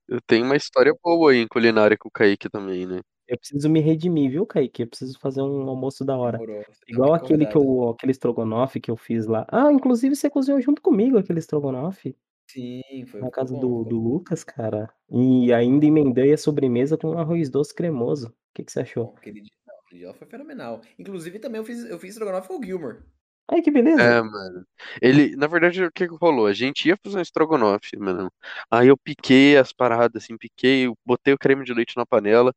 [0.09, 3.01] eu tenho uma história boa aí em culinária com o Kaique também, né.
[3.27, 6.39] Eu preciso me redimir, viu, Kaique, eu preciso fazer um almoço da hora.
[6.39, 10.31] Demorou, tá Igual aquele que eu aquele estrogonofe que eu fiz lá ah, inclusive você
[10.31, 12.17] cozinhou junto comigo aquele estrogonofe.
[12.51, 13.99] Sim, foi Na casa bom, do do.
[13.99, 14.91] Lucas, cara.
[15.11, 18.35] E ainda emendei a sobremesa com um arroz doce cremoso.
[18.55, 19.07] Que que você achou?
[19.07, 20.81] Bom, aquele dia não, aquele dia foi fenomenal.
[20.99, 23.03] Inclusive também eu fiz eu fiz estrogonofe com o Gilmore.
[23.51, 23.99] Ai, que beleza.
[23.99, 24.65] É, mano.
[25.03, 26.47] Ele na verdade, o que que rolou?
[26.47, 28.31] A gente ia fazer um estrogonofe, mano.
[28.71, 32.55] Aí eu piquei as paradas, assim, piquei, eu botei o creme de leite na panela,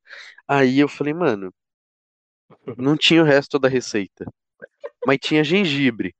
[0.47, 1.53] aí eu falei: "Mano"
[2.77, 4.25] não tinha o resto da receita,
[5.05, 6.15] mas tinha gengibre.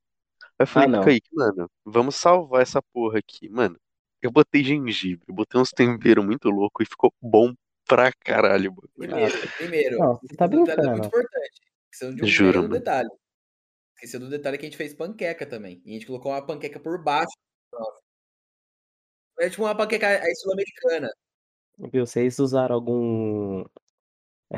[0.58, 1.00] Aí eu Ah, falei o não.
[1.00, 3.48] Kaique: "Mano, vamos salvar essa porra aqui".
[3.50, 3.78] Mano,
[4.22, 7.54] eu botei gengibre, botei uns tempero muito louco e ficou bom
[7.88, 9.16] pra caralho o bagulho.
[9.16, 11.08] Ah, Primeiro primeiro, não, você tá um detalhe muito brincando.
[11.08, 11.60] importante,
[11.92, 12.80] esqueceu de um Juro, mega mano.
[12.80, 13.10] detalhe.
[14.02, 16.80] Esqueceu do detalhe que a gente fez panqueca também, e a gente colocou uma panqueca
[16.80, 17.36] por baixo.
[19.38, 21.08] É tipo uma panqueca aí sul-americana.
[21.92, 23.64] Vocês usaram algum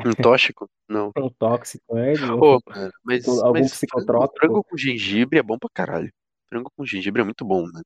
[0.05, 0.69] Um tóxico?
[0.87, 1.11] Não.
[1.17, 4.39] um tóxico viu, Ô, mano, mas algum mas frango psicotrópico?
[4.39, 6.11] frango com gengibre é bom pra caralho.
[6.49, 7.83] Frango com gengibre é muito bom, mano.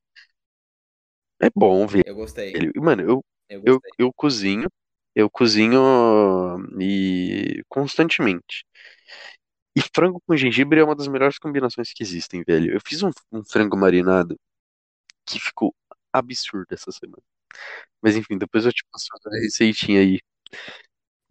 [1.42, 2.04] É bom, velho.
[2.06, 2.54] Eu gostei.
[2.76, 4.68] Mano, eu Eu eu eu cozinho
[5.16, 5.80] eu cozinho
[6.80, 8.64] e constantemente.
[9.80, 12.74] E frango com gengibre é uma das melhores combinações que existem, velho.
[12.74, 14.38] Eu fiz um um frango marinado
[15.28, 15.76] que ficou
[16.14, 17.24] absurdo essa semana.
[18.02, 20.20] Mas enfim, depois eu te passo a receitinha aí.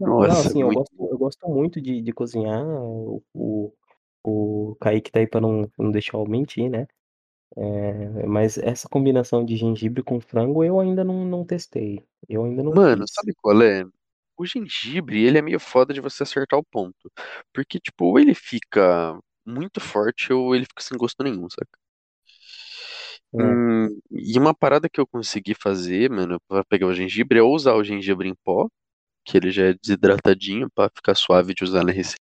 [0.01, 3.73] Não não, Nossa, assim, eu gosto eu gosto muito de de cozinhar, o o
[4.25, 6.87] o Kaique tá aí pra não não deixar eu mentir, né.
[7.57, 12.63] Eh, mas essa combinação de gengibre com frango eu ainda não não testei, eu ainda
[12.65, 13.09] não Mano, fiz.
[13.09, 13.85] sabe qual é?
[14.39, 17.11] O gengibre, ele é meio foda de você acertar o ponto.
[17.53, 21.79] Porque, tipo, ou ele fica muito forte ou ele fica sem gosto nenhum, saca?
[23.35, 23.39] É.
[23.41, 27.55] Hum, e uma parada que eu consegui fazer, mano, pra pegar o gengibre é ou
[27.55, 28.69] usar o gengibre em pó,
[29.25, 32.19] que ele já é desidratadinho pra ficar suave de usar na receita,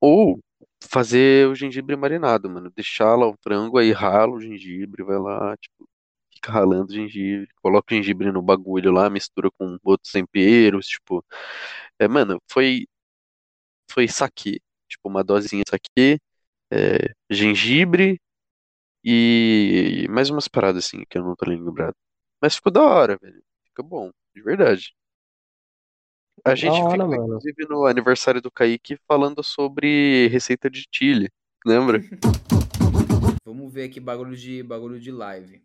[0.00, 0.38] ou
[0.82, 2.70] fazer o gengibre marinado, mano.
[2.74, 5.88] Deixar lá o frango, aí rala o gengibre, vai lá, tipo,
[6.44, 11.24] fica ralando gengibre, coloca o gengibre no bagulho lá, mistura com outros temperos, tipo.
[11.98, 12.86] É, mano, foi
[13.90, 16.18] foi saquê, tipo, uma dosezinha de saquê,
[16.70, 18.20] é, gengibre
[19.04, 21.94] e mais umas paradas assim que eu não tô lembrado.
[22.40, 23.42] Mas ficou da hora, velho.
[23.68, 24.94] Fica bom, de verdade.
[26.44, 27.24] A gente hora, ficou, mano.
[27.24, 31.30] inclusive, no aniversário do Kaique falando sobre receita de chile,
[31.64, 32.00] lembra?
[33.46, 35.62] Vamos ver aqui bagulho de bagulho de live.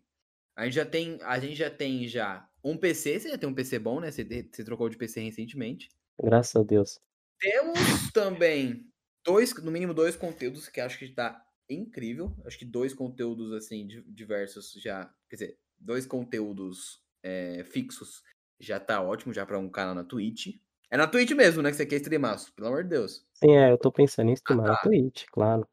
[0.60, 3.54] A gente já tem, a gente já tem já um PC, você já tem um
[3.54, 4.10] PC bom, né?
[4.10, 5.88] Você, você trocou de PC recentemente.
[6.22, 7.00] Graças a Deus.
[7.40, 8.86] Temos também
[9.24, 12.36] dois, no mínimo dois conteúdos que acho que tá incrível.
[12.44, 18.22] Acho que dois conteúdos assim diversos já, quer dizer, dois conteúdos é, fixos
[18.60, 20.58] já tá ótimo já para um canal na Twitch.
[20.90, 23.24] É na Twitch mesmo, né, que você quer streamar, pelo amor de Deus.
[23.32, 24.74] Sim, é, eu tô pensando em streamar ah, tá.
[24.74, 25.66] na Twitch, claro.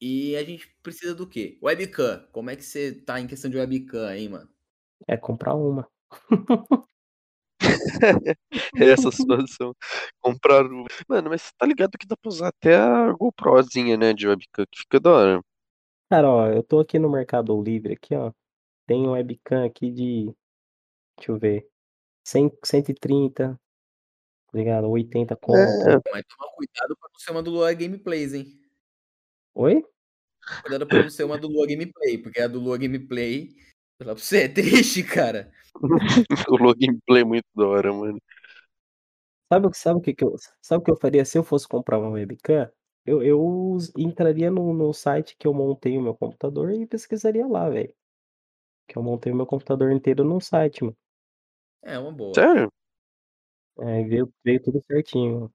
[0.00, 1.58] E a gente precisa do quê?
[1.62, 2.26] Webcam.
[2.32, 4.48] Como é que você tá em questão de webcam, hein, mano?
[5.06, 5.86] É comprar uma.
[8.74, 9.74] Essa situação.
[10.20, 10.86] Comprar uma.
[11.08, 14.80] Mano, mas tá ligado que dá pra usar até a GoProzinha, né, de webcam, que
[14.80, 15.40] fica da hora.
[16.10, 18.32] Cara, ó, eu tô aqui no Mercado Livre, aqui, ó.
[18.86, 20.32] Tem um webcam aqui de.
[21.16, 21.68] Deixa eu ver.
[22.24, 23.60] 100, 130,
[24.52, 24.88] tá ligado?
[24.90, 25.58] 80 conto.
[25.58, 26.00] É.
[26.12, 28.59] Mas toma cuidado pra não ser uma do Lua Gameplays, hein?
[29.60, 29.84] Oi?
[30.62, 33.50] Cuidado pra não ser uma do Lua Gameplay, porque a do Lua Gameplay,
[33.98, 35.52] pra você, é triste, cara.
[36.48, 38.18] o Lua Gameplay é muito da hora, mano.
[39.52, 40.34] Sabe, sabe o que, que eu.
[40.62, 42.72] Sabe o que eu faria se eu fosse comprar uma webcam?
[43.04, 47.68] Eu, eu entraria no, no site que eu montei o meu computador e pesquisaria lá,
[47.68, 47.94] velho.
[48.88, 50.96] Que eu montei o meu computador inteiro num site, mano.
[51.82, 52.32] É uma boa.
[52.34, 52.72] Sério?
[53.78, 55.52] É, veio, veio tudo certinho.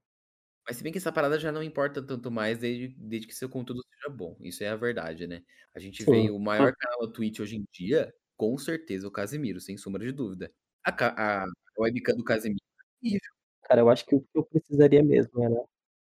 [0.68, 3.50] Mas se bem que essa parada já não importa tanto mais desde, desde que seu
[3.50, 4.36] conteúdo seja bom.
[4.42, 5.44] Isso é a verdade, né?
[5.76, 6.12] A gente Sim.
[6.12, 10.04] vê o maior canal da Twitch hoje em dia, com certeza, o Casimiro, sem sombra
[10.04, 10.52] de dúvida.
[10.84, 11.48] A, a, a
[11.80, 12.60] webcam do Casimiro
[13.04, 13.18] é
[13.64, 15.66] Cara, eu acho que o que eu precisaria mesmo era,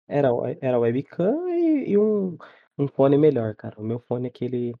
[0.08, 0.28] era,
[0.60, 2.36] era webcam e, e um,
[2.78, 3.80] um fone melhor, cara.
[3.80, 4.74] O meu fone aqui, ele,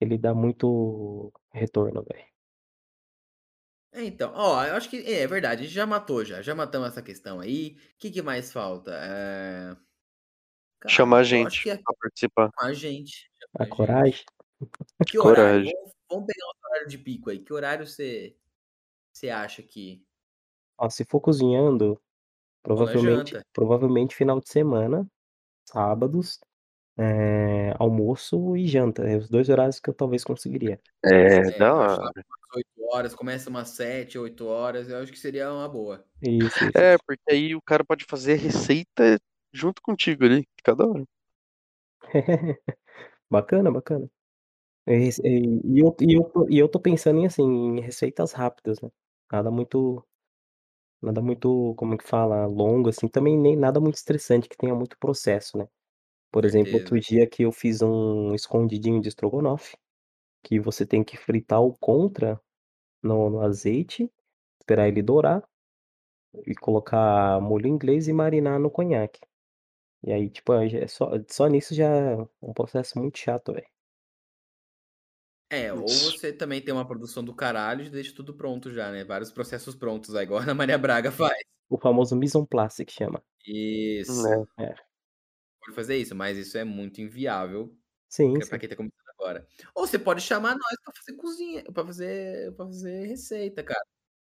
[0.00, 2.33] ele dá muito retorno, velho.
[3.94, 6.52] É, então, ó, eu acho que é, é verdade, a gente já matou já, já
[6.52, 7.76] matamos essa questão aí.
[7.94, 8.90] O que, que mais falta?
[8.92, 9.76] É...
[10.80, 11.76] Cara, Chamar a gente é...
[11.76, 12.50] pra participar.
[12.56, 13.30] Com a gente.
[13.56, 14.24] A coragem.
[15.06, 15.70] Que horário?
[15.70, 17.38] Vamos, vamos, pegar um horário de pico aí.
[17.38, 18.36] Que horário você,
[19.12, 20.04] você acha que.
[20.76, 22.00] Ó, se for cozinhando,
[22.64, 25.06] provavelmente, provavelmente final de semana,
[25.68, 26.40] sábados,
[26.96, 29.02] é, almoço e janta.
[29.02, 30.80] É os dois horários que eu talvez conseguiria.
[31.04, 32.12] É, é da hora.
[32.56, 36.04] 8 horas, começa umas 7, 8 horas, eu acho que seria uma boa.
[36.22, 36.78] Isso, isso.
[36.78, 39.18] É, porque aí o cara pode fazer a receita
[39.52, 41.04] junto contigo ali, cada hora.
[43.30, 44.08] bacana, bacana.
[44.86, 48.90] E, e, eu, e, eu, e eu tô pensando em assim, em receitas rápidas, né?
[49.32, 50.04] Nada muito.
[51.02, 54.96] Nada muito, como que fala, longo, assim, também nem nada muito estressante, que tenha muito
[54.98, 55.68] processo, né?
[56.34, 59.76] Por exemplo, outro dia que eu fiz um escondidinho de estrogonofe,
[60.42, 62.40] que você tem que fritar o contra
[63.00, 64.10] no, no azeite,
[64.58, 65.48] esperar ele dourar
[66.44, 69.20] e colocar molho inglês e marinar no conhaque.
[70.02, 73.68] E aí, tipo, é só, só nisso já é um processo muito chato, velho.
[75.50, 79.04] É, ou você também tem uma produção do caralho e deixa tudo pronto já, né?
[79.04, 81.44] Vários processos prontos, igual a Maria Braga faz.
[81.70, 83.22] O famoso mise en place que chama.
[83.46, 84.26] Isso.
[84.58, 84.64] É.
[84.64, 84.93] é.
[85.64, 87.74] Pode fazer isso, mas isso é muito inviável
[88.08, 88.58] sim, pra, sim.
[88.58, 89.46] quem tá começando agora.
[89.74, 93.84] Ou você pode chamar nós pra fazer cozinha, pra fazer, pra fazer receita, cara.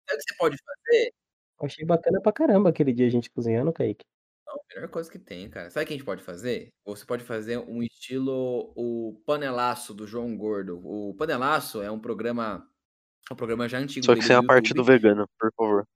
[0.08, 1.12] Sabe o que você pode fazer?
[1.60, 4.04] Eu achei bacana pra caramba aquele dia a gente cozinhando, Kaique.
[4.46, 5.70] Não, a melhor coisa que tem, cara.
[5.70, 6.68] Sabe o que a gente pode fazer?
[6.84, 10.80] Você pode fazer um estilo o Panelaço do João Gordo.
[10.84, 12.68] O Panelaço é um programa.
[13.28, 14.04] É um programa já antigo.
[14.04, 15.88] Só que sem a parte do vegano, por favor.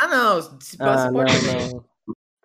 [0.00, 0.60] Ah, não.
[0.60, 1.95] Se ah, não, não.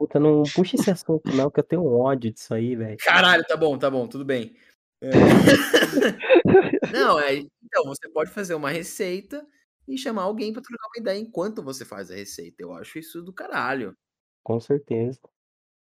[0.02, 2.98] Puta, não puxa esse assunto, não, que eu tenho ódio disso aí, velho.
[2.98, 4.56] Caralho, tá bom, tá bom, tudo bem.
[5.00, 5.12] É.
[6.92, 7.36] não, é.
[7.36, 9.46] Então, você pode fazer uma receita
[9.88, 12.64] e chamar alguém para trocar uma ideia enquanto você faz a receita.
[12.64, 13.96] Eu acho isso do caralho.
[14.42, 15.20] Com certeza.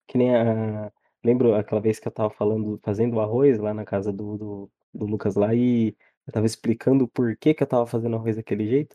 [0.07, 0.93] Que nem a.
[1.25, 5.07] Lembro aquela vez que eu tava falando, fazendo arroz lá na casa do, do, do
[5.07, 8.95] Lucas lá e eu tava explicando por que que eu tava fazendo arroz daquele jeito.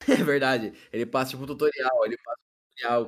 [0.20, 0.74] É verdade.
[0.92, 2.47] Ele passa tipo um tutorial, ele passa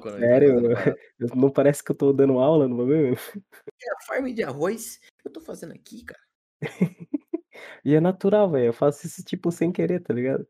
[0.00, 0.62] quando Sério?
[0.74, 0.96] tá
[1.36, 3.14] Não parece que eu tô dando aula no bagulho?
[3.14, 6.20] É a farm de arroz eu tô fazendo aqui, cara.
[7.84, 8.66] e é natural, velho.
[8.66, 10.46] Eu faço isso tipo sem querer, tá ligado?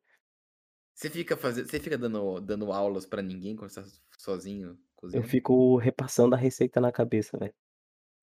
[0.95, 5.27] Você fica fazendo, você fica dando, dando aulas para ninguém quando você tá sozinho cozinhando?
[5.27, 7.55] Eu fico repassando a receita na cabeça, velho.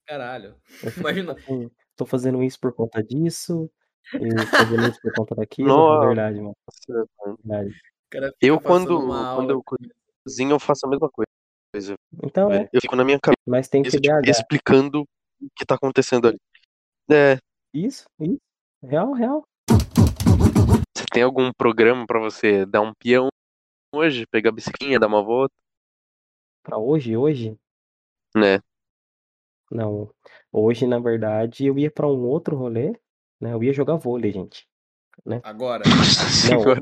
[0.06, 0.56] Caralho.
[0.98, 1.34] Imagina.
[1.34, 3.70] Assim, tô fazendo isso por conta disso,
[4.14, 6.58] e fazendo isso por conta daquilo, Nossa, é verdade, mano.
[7.43, 7.82] Verdade.
[8.39, 9.64] Eu quando, quando eu
[10.28, 11.96] cozinho, eu faço a mesma coisa.
[12.22, 12.68] Então, é.
[12.74, 16.40] Eu fico na minha cabeça Mas tem que tipo, explicando o que tá acontecendo ali.
[17.10, 17.38] É.
[17.74, 18.40] Isso, isso.
[18.84, 19.44] Real, real.
[20.96, 23.30] Você tem algum programa pra você dar um peão
[23.94, 24.26] hoje?
[24.28, 25.54] Pegar a biciclinha, dar uma volta?
[26.64, 27.58] Pra hoje, hoje?
[28.36, 28.60] Né?
[29.72, 30.12] Não.
[30.52, 32.92] Hoje, na verdade, eu ia pra um outro rolê,
[33.40, 34.68] né, eu ia jogar vôlei, gente,
[35.26, 35.42] né.
[35.44, 35.84] Agora?
[35.88, 36.82] Nossa Não, senhora.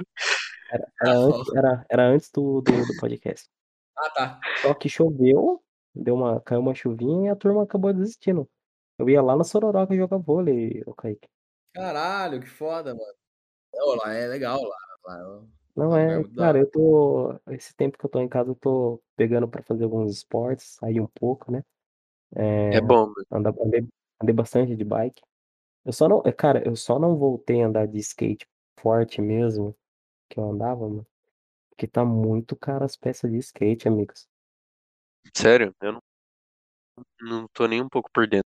[0.71, 3.49] Era era antes era era antes do do do podcast.
[3.97, 4.39] Ah, tá.
[4.61, 5.63] Só que choveu,
[5.93, 8.49] deu uma caiu uma chuvinha e a turma acabou desistindo.
[8.97, 11.27] Eu ia lá na Sororoca jogar vôlei, ô Kaique.
[11.73, 13.13] Caralho, que foda, mano.
[13.73, 15.23] Não, lá é legal, lá lá é
[15.75, 18.55] Não, lá é é cara, eu tô esse tempo que eu tô em casa eu
[18.55, 21.63] tô pegando pra fazer alguns esportes, sair um pouco, né,
[22.33, 23.25] É eh, bom, mano.
[23.31, 23.85] andar andei
[24.21, 25.21] andei bastante de bike.
[25.83, 28.47] Eu só não cara, eu só não voltei a andar de skate
[28.79, 29.75] forte mesmo,
[30.29, 31.07] que eu andava, mano,
[31.69, 34.25] porque tá muito caro as peças de skate, amigos.
[35.33, 35.73] Sério?
[35.81, 36.01] Eu não
[37.21, 38.45] não tô nem um pouco por dentro.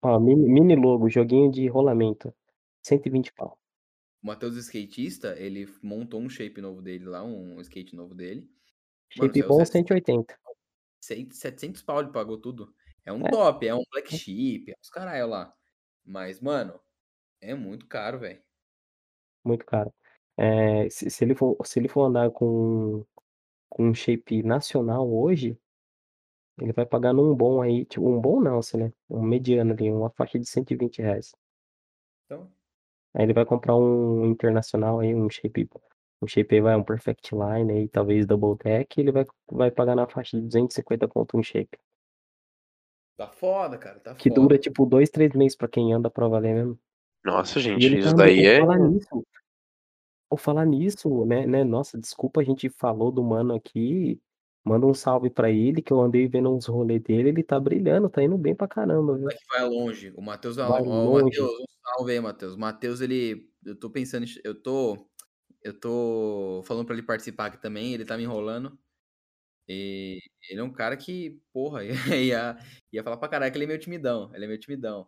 [0.00, 2.34] Ó, mini mini logo, joguinho de rolamento,
[2.82, 3.56] 120 pau.
[4.22, 8.48] O Matheus skatista, ele montou um shape novo dele lá, um skate novo dele.
[9.14, 10.36] Mano, Shape saiu bom, 700 180.
[11.00, 12.74] sei 700 pau ele pagou tudo.
[13.04, 13.28] É um É.
[13.28, 14.16] top, é um black É.
[14.16, 15.54] chip, é uns caralho lá.
[16.04, 16.80] Mas, mano,
[17.40, 18.42] é muito caro, velho.
[19.44, 19.92] Muito caro.
[20.42, 23.04] Eh, se se ele for se ele for andar com
[23.68, 25.56] com um shape nacional hoje
[26.60, 29.90] ele vai pagar num bom aí, tipo um bom não, assim, né, um mediano ali,
[29.90, 31.32] uma faixa de R$120.
[32.26, 32.50] Então
[33.14, 35.68] Aí ele vai comprar um internacional aí, um shape
[36.22, 39.96] um shape aí vai um Perfect Line aí, talvez Double Tech, ele vai vai pagar
[39.96, 41.78] na faixa de 250 conto um shape.
[43.18, 44.58] Tá foda, cara, tá Que dura foda.
[44.58, 46.78] tipo 2, 3 meses pra quem anda pra valer mesmo.
[47.24, 49.24] Nossa, E gente, tá isso daí é nisso
[50.32, 54.18] por falar nisso, né né, nossa, desculpa, a gente falou do mano aqui,
[54.64, 58.08] manda um salve pra ele que eu andei vendo uns rolê dele, ele tá brilhando,
[58.08, 59.24] tá indo bem pra caramba, viu.
[59.24, 61.38] moleque vai longe, o Matheus vai ó, o longe.
[61.38, 62.54] Matheus, um salve aí, Matheus.
[62.54, 65.06] O Matheus ele eu tô pensando em eu tô
[65.62, 68.78] eu tô falando pra ele participar aqui também, ele tá me enrolando.
[69.68, 70.18] E
[70.50, 71.84] ele é um cara que, porra,
[72.24, 72.56] ia
[72.90, 75.06] ia falar pra caralho que ele é meio timidão, ele é meio timidão.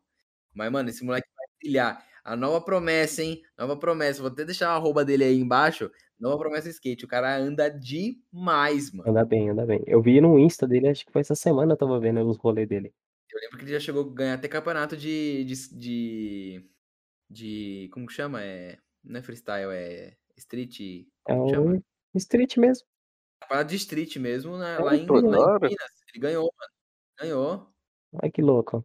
[0.55, 2.07] Mas, mano, esse moleque vai brilhar.
[2.25, 6.39] A nova promessa, hein, nova promessa, vou até deixar o arroba dele aí embaixo, nova
[6.39, 9.11] promessa skate, o cara anda demais, mano.
[9.11, 9.83] Anda bem, anda bem.
[9.87, 12.65] Eu vi no Insta dele, acho que foi essa semana eu estava vendo os rolê
[12.67, 12.95] dele.
[13.31, 16.71] Eu lembro que ele já chegou a ganhar até campeonato de de de
[17.29, 18.43] de como que chama?
[18.43, 21.83] Eh, não é freestyle, é street É como que chama?
[22.15, 22.87] street mesmo.
[23.49, 25.61] Parada de street mesmo, né, É, lá em lá em.
[25.69, 26.73] Minas, ele ganhou, mano,
[27.21, 27.75] ganhou.
[28.23, 28.85] Ai que louco.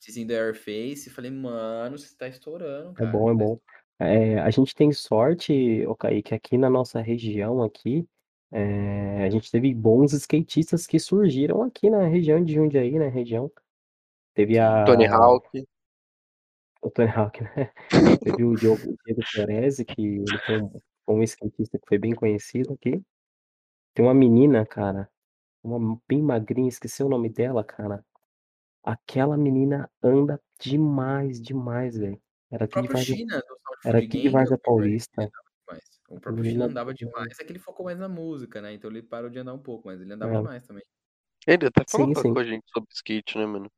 [0.00, 3.52] Vicezinho do Airface, falei: "Mano, você tá estourando, É cara, bom, é bom.
[3.54, 3.62] estourando".
[4.00, 8.08] Eh, a gente tem sorte, ô Kaique, aqui na nossa região aqui,
[8.50, 13.50] eh, a gente teve bons skatistas que surgiram aqui na região de Jundiaí, né, região.
[14.34, 14.84] Teve Sim.
[14.86, 15.64] Tony a Hawk.
[16.82, 17.70] o Tony Hawk, né.
[18.40, 20.70] Teve o Diogo Diego Ferezzi, que ele foi um
[21.06, 23.02] foi um skatista que foi bem conhecido aqui.
[23.94, 25.10] Tem uma menina, cara,
[25.64, 28.04] uma bem magrinha, esqueci o nome dela, cara.
[28.84, 32.20] Aquela menina anda demais, demais, velho.
[32.50, 35.32] Era O aqui de próprio Várzea China, do Sound era Food aqui de Gang, Paulista.
[35.32, 36.00] andava demais.
[36.08, 38.72] O A próprio China menina andava demais, é que ele focou mais na música, né,
[38.74, 40.36] então ele parou de andar um pouco, mas ele andava É.
[40.36, 40.84] demais também.
[41.46, 42.34] Ele até falou Sim, com sim.
[42.34, 43.70] com a gente sobre skate, né, mano.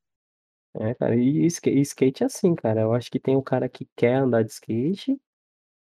[0.75, 3.69] É, cara, e ska e skate é assim, cara, eu acho que tem o cara
[3.69, 5.21] que quer andar de skate,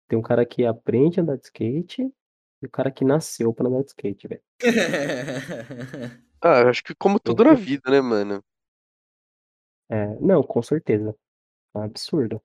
[0.09, 2.03] tem um cara que aprende a andar de skate,
[2.61, 4.41] e o cara que nasceu pra andar de skate, velho.
[6.41, 8.43] Ah, eu acho que como Eu tudo na vida, né, mano.
[9.93, 11.15] É, não, com certeza.
[11.75, 12.41] É um absurdo.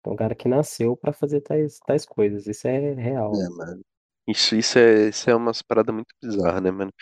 [0.00, 3.32] Tem um cara que nasceu pra fazer tais tais coisas, isso é real.
[3.34, 3.82] É, mano.
[4.28, 6.92] Isso isso é isso é umas parada muito bizarra, né, mano.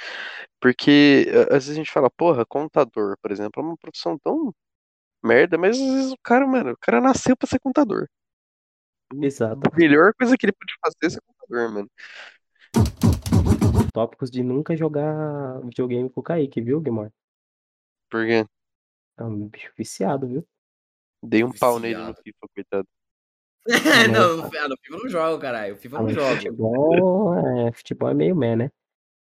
[0.59, 4.51] Porque às vezes a gente fala: "Porra, contador", por exemplo, é uma profissão tão
[5.23, 8.07] merda, mas às vezes o cara, mano, o cara nasceu pra ser contador.
[9.21, 9.61] Exato.
[9.71, 11.91] A melhor coisa que ele pode fazer é ser contador, mano.
[13.93, 17.13] Tópicos de nunca jogar videogame com o Kaique, viu, Guimar?
[18.09, 18.47] Por quê?
[19.21, 20.47] É um bicho viciado, viu.
[21.23, 22.23] Dei um pau nele no Viciado.
[22.25, 22.89] FIFA, coitado.
[24.11, 26.35] Não, no ah, no FIFA não jogo, caralho, o FIFA Ah, não jogo.
[26.37, 28.71] futebol é futebol é meio meh, né.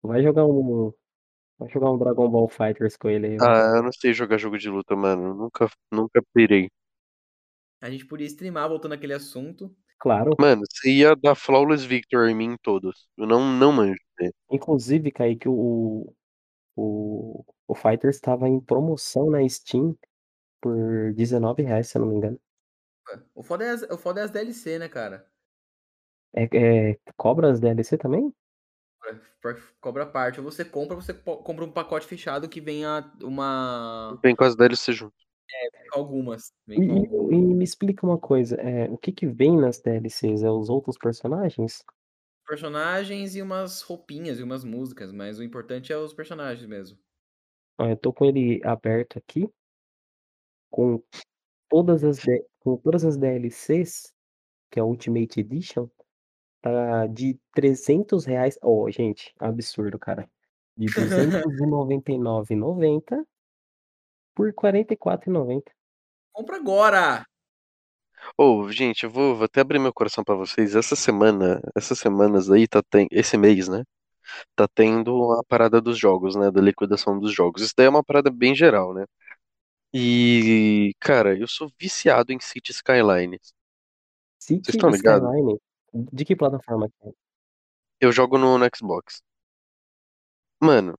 [0.03, 0.91] Vai jogar um
[1.59, 3.37] vai jogar um Dragon Ball Fighters com ele aí.
[3.39, 6.71] Ah, eu não sei jogar jogo de luta, mano, nunca nunca pirei.
[7.83, 9.75] A gente podia streamar, voltando àquele assunto.
[9.99, 10.35] Claro.
[10.39, 13.07] Mano, você ia dar flawless victory em mim em todos.
[13.19, 14.01] Eu não não manjo.
[14.51, 16.15] Inclusive, Kaique, o
[16.75, 19.97] o o Fighters estava em promoção na Steam
[20.61, 20.77] por
[21.15, 22.41] R$19,00, se eu não me engano.
[23.09, 25.31] É, o foda é as o foda é as DLC, né, cara.
[26.35, 26.45] É
[26.93, 28.33] é cobra as DLC também?
[29.07, 29.15] É,
[29.81, 34.35] cobra parte, ou você compra ou você compra um pacote fechado que venha uma Vem
[34.37, 35.15] com as DLC junto.
[35.53, 36.95] É, vem com algumas, E vem com
[37.33, 40.69] e e me explica uma coisa, eh, o que que vem nas DLCs, é os
[40.71, 41.85] outros personagens?
[42.47, 46.99] Personagens e umas roupinhas e umas músicas, mas o importante é os personagens mesmo.
[47.81, 49.49] Ó, eu tô com ele aberto aqui.
[50.71, 51.03] Com
[51.69, 54.13] todas as D com todas as DLCs,
[54.71, 55.89] que é a Ultimate Edition,
[56.61, 58.59] tá de R$300.
[58.63, 60.29] Ó, gente, absurdo, cara.
[60.77, 63.25] De R$299,90
[64.35, 65.63] por R$44,90.
[66.33, 67.25] Compra agora!
[68.37, 70.77] Ô, gente, eu vou, vou até abrir meu coração pra vocês.
[70.77, 73.83] Essa semana, essas semanas aí, tá tem, esse mês, né?
[74.55, 76.51] Tá tendo a parada dos jogos, né?
[76.51, 77.63] Da liquidação dos jogos.
[77.63, 79.05] Isso daí é uma parada bem geral, né?
[79.93, 83.53] E, cara, eu sou viciado em City Skylines.
[84.39, 85.29] Vocês City estão ligados?
[85.29, 85.61] Skyline?
[85.93, 87.13] De que plataforma que é?
[88.01, 89.23] Eu jogo no, no Xbox.
[90.63, 90.97] Mano,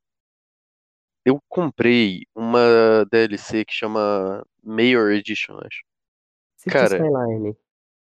[1.24, 5.84] eu comprei uma DLC que chama Mayor Edition, acho.
[6.58, 7.58] City Cara, Skyline.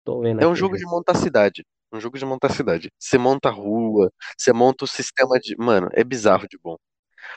[0.05, 1.64] Tô vendo é um aqui jogo de montar cidade.
[1.93, 2.91] Um jogo de montar cidade.
[2.99, 5.57] Você monta a rua, você monta o sistema de.
[5.57, 6.76] Mano, é bizarro de bom.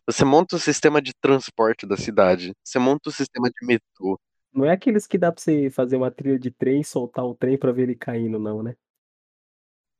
[0.06, 2.54] Você monta o sistema de transporte da cidade.
[2.64, 4.20] Você monta o sistema de metrô.
[4.54, 7.58] Não é aqueles que dá pra você fazer uma trilha de trem, soltar o trem
[7.58, 8.76] pra ver ele caindo, não, né?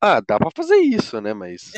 [0.02, 1.34] Ah, dá pra fazer isso, né?
[1.34, 1.72] Mas.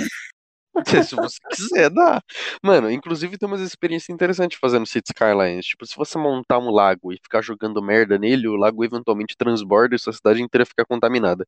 [1.14, 2.22] Se você quiser, dá.
[2.64, 5.66] Mano, inclusive tem umas experiências interessantes fazendo City Skylines.
[5.66, 9.96] Tipo, se você montar um lago e ficar jogando merda nele, o lago eventualmente transborda
[9.96, 11.46] e sua cidade inteira fica contaminada.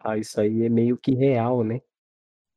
[0.00, 1.80] Ah, isso aí é meio que real, né?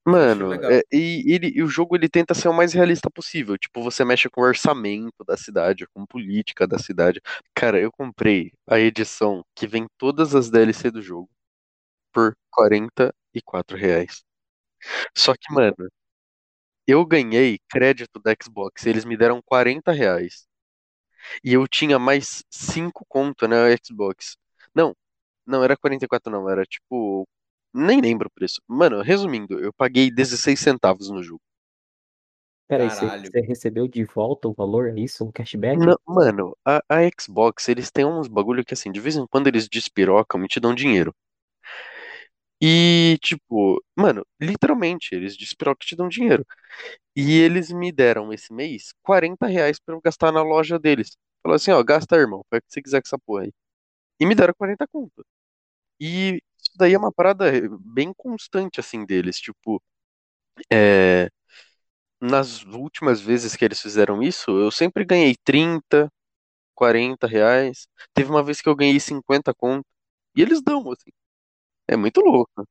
[0.06, 3.56] Mano, é, e, ele, e o jogo ele tenta ser o mais realista possível.
[3.58, 7.22] Tipo, você mexe com o orçamento da cidade, com política da cidade.
[7.54, 11.30] Cara, eu comprei a edição que vem todas as DLC do jogo
[12.14, 14.24] por 44 reais.
[15.18, 15.76] Só que, mano,
[16.88, 20.48] eu ganhei crédito da Xbox, eles me deram 40 reais.
[21.44, 24.38] E eu tinha mais 5 conto na Xbox.
[24.76, 24.96] Não,
[25.52, 27.28] não era 44 não, era tipo.
[27.74, 28.62] Nem lembro o preço.
[28.68, 31.42] Mano, resumindo, eu paguei 16 centavos no jogo.
[32.68, 33.30] Peraí, você Caralho.
[33.30, 35.26] você recebeu de volta o valor, é isso?
[35.26, 35.78] O cashback?
[35.78, 39.48] Não, mano, a, a Xbox, eles têm uns bagulho que assim, de vez em quando
[39.48, 41.14] eles despirocam e te dão dinheiro.
[42.64, 46.46] E, tipo, mano, literalmente, eles despirocam e te dão dinheiro.
[47.16, 51.18] E eles me deram esse mês 40 reais pra eu gastar na loja deles.
[51.44, 53.54] Falou assim, ó, gasta, irmão, faz o que você quiser com essa porra aí.
[54.20, 55.26] E me deram 40 conto.
[56.02, 59.38] E isso daí é uma parada bem constante, assim, deles.
[59.40, 59.84] Tipo,
[60.72, 61.30] é,
[62.22, 66.12] nas últimas vezes que eles fizeram isso, eu sempre ganhei 30,
[66.76, 67.88] 40 reais.
[68.14, 69.86] Teve uma vez que eu ganhei 50 conto.
[70.36, 71.12] E eles dão, assim.
[71.88, 72.66] É muito louco.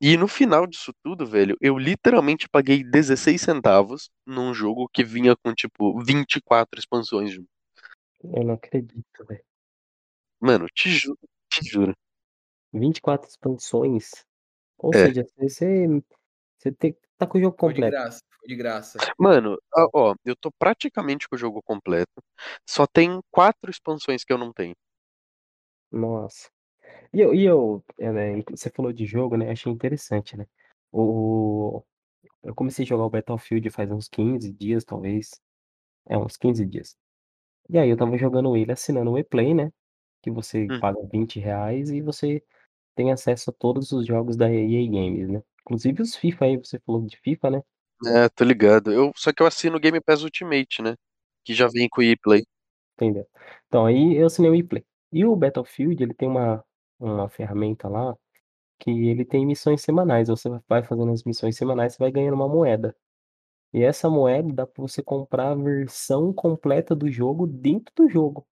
[0.00, 5.36] E no final disso tudo, velho, eu literalmente paguei 16 centavos num jogo que vinha
[5.36, 7.34] com, tipo, 24 expansões.
[8.24, 9.44] Eu não acredito, velho.
[10.40, 11.18] Mano, te juro,
[11.50, 11.94] te juro.
[12.72, 14.10] 24 expansões.
[14.78, 14.96] Ou É.
[14.96, 15.86] seja, você,
[16.58, 17.92] você tem, tá com o jogo Foi de completo.
[17.92, 18.98] graça, foi de graça.
[19.18, 22.22] Mano, ó, ó, eu tô praticamente com o jogo completo.
[22.68, 24.74] Só tem quatro expansões que eu não tenho.
[25.92, 26.48] Nossa.
[27.14, 29.50] E eu, e eu é, né, você falou de jogo, né?
[29.50, 30.46] Achei interessante, né?
[30.92, 31.82] O,
[32.44, 35.30] eu comecei a jogar o Battlefield faz uns 15 dias, talvez.
[36.08, 36.96] É, uns 15 dias.
[37.70, 39.70] E aí eu tava jogando ele assinando o ePlay, né?
[40.22, 40.80] Que você Hum.
[40.80, 42.42] paga 20 reais e você
[42.94, 45.42] tem acesso a todos os jogos da EA Games, né?
[45.62, 47.62] Inclusive os FIFA aí, você falou de FIFA, né?
[48.06, 48.92] É, tô ligado.
[48.92, 50.96] Eu, só que eu assino o Game Pass Ultimate, né?
[51.44, 52.44] Que já vem com o ePlay.
[52.94, 53.26] Entendeu?
[53.66, 54.84] Então aí eu assinei o ePlay.
[55.12, 56.64] E o Battlefield, ele tem uma,
[56.98, 58.14] uma ferramenta lá
[58.78, 60.28] que ele tem missões semanais.
[60.28, 62.96] Você vai fazendo as missões semanais, você vai ganhando uma moeda.
[63.72, 68.46] E essa moeda dá pra você comprar a versão completa do jogo dentro do jogo.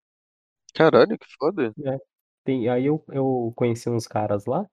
[0.75, 1.73] Caralho, que foda.
[1.77, 1.99] né?
[2.49, 4.67] Tem, aí eu, eu conheci uns caras lá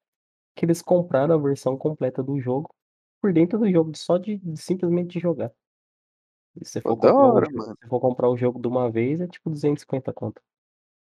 [0.55, 2.73] que eles compraram a versão completa do jogo
[3.21, 5.51] por dentro do jogo, só de, de simplesmente jogar.
[6.55, 9.19] E se você for comprar o hora, se for comprar o jogo de uma vez,
[9.19, 10.41] é tipo 250 conto.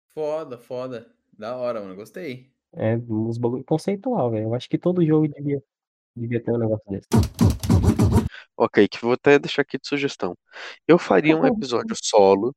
[0.08, 1.08] Foda, foda.
[1.38, 1.94] Da hora, mano.
[1.94, 2.50] Gostei.
[2.72, 4.46] É uns bagulho conceitual, velho.
[4.46, 5.62] Eu acho que todo jogo devia,
[6.16, 7.06] devia ter um negócio desse.
[8.56, 10.36] Ok, que vou até deixar aqui de sugestão.
[10.88, 12.52] Eu faria um episódio solo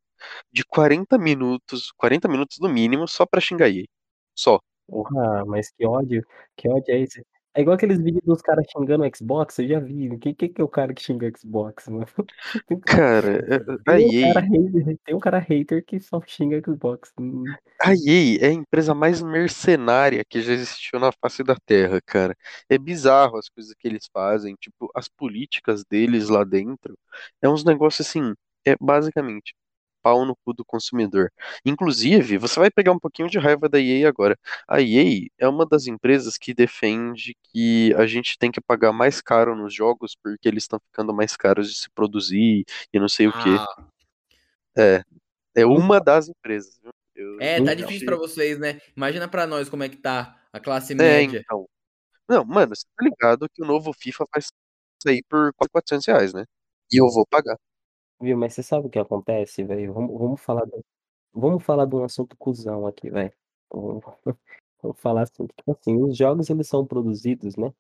[0.52, 3.86] de 40 minutos, 40 minutos no mínimo, só pra xingar EA.
[4.40, 4.58] Só.
[4.88, 6.26] Porra, mas que ódio,
[6.56, 7.22] que ódio é esse?
[7.54, 10.18] É igual aqueles vídeos dos caras xingando o Xbox, eu já vi.
[10.20, 12.06] Quem que, que é o cara que xinga o Xbox, mano?
[12.86, 13.56] Cara, é,
[13.92, 17.12] a tem um EA, cara hater, tem um cara hater que só xinga Xbox.
[17.20, 17.44] Hum,
[17.84, 22.34] a EA é a empresa mais mercenária que já existiu na face da Terra, cara.
[22.70, 26.98] É bizarro as coisas que eles fazem, tipo, as políticas deles lá dentro.
[27.42, 28.34] É uns negócios assim,
[28.66, 29.54] é basicamente,
[30.02, 31.32] pau no cu do consumidor.
[31.66, 34.38] Inclusive, você vai pegar um pouquinho de raiva da EA agora.
[34.68, 39.22] A EA é uma das empresas que defende que a gente tem que pagar mais
[39.22, 43.28] caro nos jogos porque eles estão ficando mais caros de se produzir e não sei
[43.28, 43.58] o quê.
[43.60, 43.86] Ah,
[44.78, 45.04] É,
[45.56, 46.80] é uma das empresas?
[47.16, 48.80] Eu- é, tá difícil pra vocês, né?
[48.96, 51.40] Imagina pra nós como é que tá a classe É, média.
[51.46, 51.68] então.
[52.28, 54.42] Não, mano, você tá ligado que o novo FIFA vai
[55.04, 56.46] sair por quase 400 reais, né?
[56.92, 57.58] E eu vou pagar.
[58.22, 59.94] Viu, mas você sabe o que acontece, velho?
[59.94, 60.84] Vamos, vamos falar do,
[61.34, 63.34] vamos falar de um assunto cuzão aqui, velho.
[63.72, 64.04] Vamos,
[64.82, 67.74] vamos falar assim, tipo assim, os jogos eles são produzidos, né?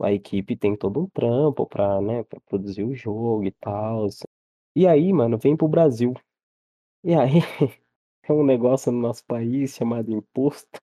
[0.00, 4.08] A equipe tem todo um trampo pra, né, pra produzir o jogo e tal.
[4.76, 6.14] E aí, mano, vem pro Brasil.
[7.04, 7.40] E aí,
[8.22, 10.80] tem um negócio no nosso país chamado imposto.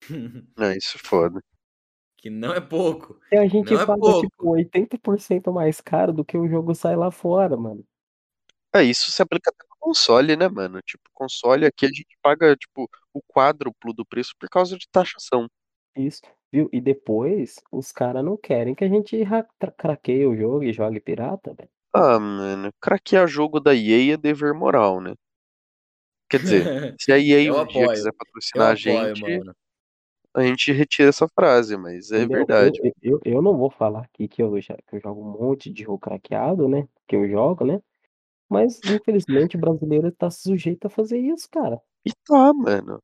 [0.56, 1.40] Não, isso é foda.
[2.18, 3.18] que não é pouco.
[3.32, 4.20] E a gente Não é paga, pouco.
[4.20, 7.84] tipo, 80% mais caro do que o jogo sai lá fora, mano.
[8.74, 10.80] É, isso se aplica até no console, né, mano?
[10.82, 15.48] Tipo, console aqui a gente paga, tipo, o quádruplo do preço por causa de taxação.
[15.96, 16.20] Isso,
[16.52, 16.68] viu?
[16.72, 20.72] E depois, os caras não querem que a gente ra- tra- craqueie o jogo e
[20.72, 21.70] jogue pirata, velho.
[21.92, 25.14] Ah, mano, craquear jogo da EA é dever moral, né?
[26.28, 26.64] Quer dizer,
[27.00, 27.96] se a EA Eu um dia apoio.
[27.96, 29.54] quiser patrocinar a gente, mano.
[30.34, 32.46] a gente retira essa frase, mas é Entendeu?
[32.46, 32.80] verdade.
[32.82, 35.70] Eu, eu, eu não vou falar aqui que eu, já, que eu jogo um monte
[35.72, 36.88] de jogo craqueado, né?
[37.06, 37.80] Que eu jogo, né?
[38.54, 41.80] Mas, infelizmente, o brasileiro tá sujeito a fazer isso, cara.
[42.06, 43.02] E tá, mano.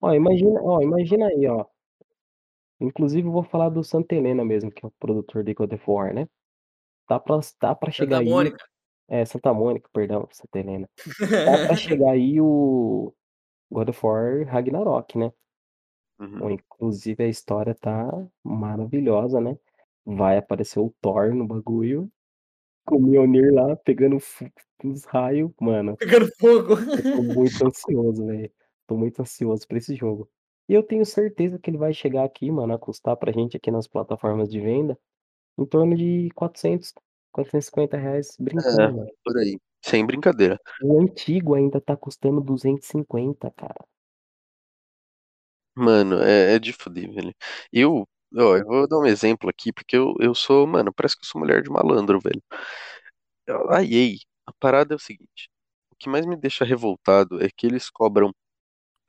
[0.00, 1.66] Ó, imagina, ó, imagina aí, ó.
[2.80, 5.84] Inclusive, eu vou falar do Santa Helena mesmo, que é o produtor de God of
[5.86, 6.26] War, né?
[7.06, 8.30] Tá pra, tá pra chegar Santa aí.
[8.30, 8.64] Mônica.
[9.06, 10.88] É, Santa Mônica, perdão, Santa Helena.
[11.60, 13.12] Tá pra chegar aí o
[13.70, 15.30] God of War Ragnarok, né?
[16.18, 16.38] Uhum.
[16.38, 18.08] Bom, Inclusive, a história tá
[18.42, 19.58] maravilhosa, né?
[20.06, 22.10] Vai aparecer o Thor no bagulho,
[22.90, 24.18] com o Mjolnir lá pegando
[24.84, 25.50] uns raios.
[25.60, 26.74] Mano, Pegando fogo.
[26.74, 28.52] eu tô muito ansioso, velho.
[28.86, 30.28] Tô muito ansioso pra esse jogo.
[30.68, 33.70] E eu tenho certeza que ele vai chegar aqui, mano, a custar pra gente aqui
[33.70, 34.98] nas plataformas de venda
[35.58, 36.92] em torno de 400,
[37.32, 38.88] 450 reais, brincando, É.
[38.92, 39.10] mano.
[39.24, 39.58] Por aí.
[39.82, 40.58] Sem brincadeira.
[40.82, 43.84] O antigo ainda tá custando 250, cara.
[45.74, 47.34] Mano, é, é de fuder, velho.
[47.72, 51.24] Eu, ó, eu vou dar um exemplo aqui, porque eu, eu sou, mano, parece que
[51.24, 52.42] eu sou mulher de malandro, velho.
[53.70, 54.16] A EA,
[54.46, 55.50] a parada é o seguinte:
[55.90, 58.32] o que mais me deixa revoltado é que eles cobram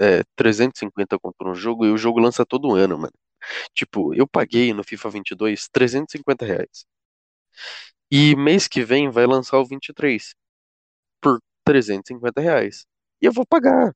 [0.02, 3.14] é, 350 conto no jogo e o jogo lança todo ano, mano.
[3.76, 6.86] Tipo, eu paguei no FIFA 22 350 reais.
[8.12, 10.36] E mês que vem vai lançar o 23
[11.22, 12.86] por 350 reais.
[13.22, 13.94] E eu vou pagar,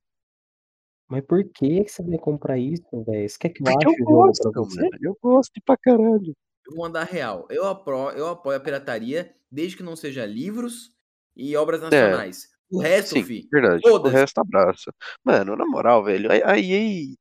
[1.08, 3.30] Mas por que que você vai comprar isso, velho?
[3.30, 4.82] Você quer que eu porque ache eu o jogo gosto, pra você?
[4.82, 4.98] mano.
[5.02, 6.36] Eu gosto pra caralho.
[6.68, 7.46] Eu vou mandar real.
[7.50, 10.92] Eu apoio, eu apoio a pirataria desde que não seja livros
[11.36, 12.50] e obras nacionais.
[12.72, 13.20] O resto, É.
[13.20, 13.48] Sim, fi.
[13.52, 13.82] verdade.
[13.88, 14.92] O resto abraça.
[15.24, 17.16] Mano, na moral, velho, a a EA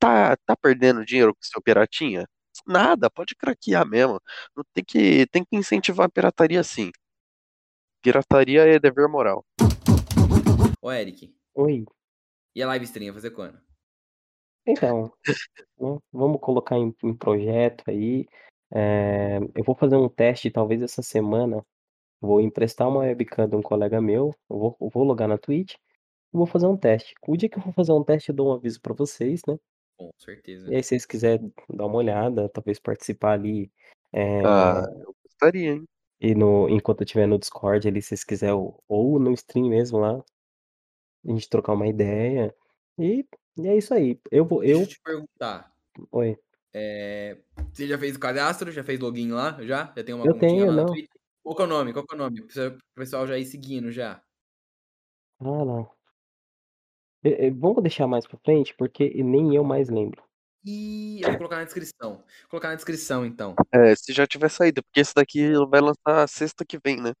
[0.00, 2.26] tá, tá perdendo dinheiro com seu piratinha?
[2.66, 4.20] Nada, pode craquear mesmo.
[4.56, 6.90] Não tem que, tem que incentivar a pirataria sim.
[8.02, 9.44] Pirataria é dever moral.
[10.80, 11.32] Ô, Eric.
[11.54, 11.84] Oi.
[12.54, 13.58] E a live stream vai fazer quando?
[14.66, 15.12] Então,
[15.80, 18.26] né, vamos colocar em, em projeto aí.
[18.72, 21.64] É, eu vou fazer um teste, talvez essa semana.
[22.20, 24.32] Vou emprestar uma webcam de um colega meu.
[24.48, 25.74] Eu vou, eu vou logar na Twitch.
[25.74, 25.78] e
[26.36, 27.14] Vou fazer um teste.
[27.26, 29.58] O dia que eu for fazer um teste, eu dou um aviso pra vocês, né?
[29.98, 30.70] Com certeza.
[30.70, 33.70] E aí, se vocês quiserem dar uma olhada, talvez participar ali.
[34.12, 35.84] é, Ah, eu gostaria, hein?
[36.20, 39.68] E no, enquanto eu estiver no Discord ali, se vocês quiserem, ou, ou no stream
[39.68, 40.22] mesmo lá,
[41.24, 42.54] a gente trocar uma ideia.
[42.98, 44.18] E, e é isso aí.
[44.30, 44.60] Eu vou.
[44.60, 44.80] Deixa Eu.
[44.80, 45.72] eu te perguntar.
[46.10, 46.38] Oi.
[46.74, 47.36] É,
[47.72, 48.70] Você já fez o cadastro?
[48.72, 49.62] Já fez login lá?
[49.62, 49.92] Já?
[49.94, 50.86] Já tem uma Eu tenho, lá não.
[51.42, 51.92] Qual que é o nome?
[51.92, 52.42] Qual que é o nome?
[52.42, 54.22] Pra o pessoal já ir seguindo já.
[55.40, 55.90] Ah, não.
[57.58, 60.22] Vamos deixar mais pra frente, porque nem eu mais lembro.
[60.64, 62.16] E eu vou colocar na descrição.
[62.16, 63.54] Vou colocar na descrição, então.
[63.72, 67.12] É, se já tiver saído, porque esse daqui vai lançar sexta que vem, né?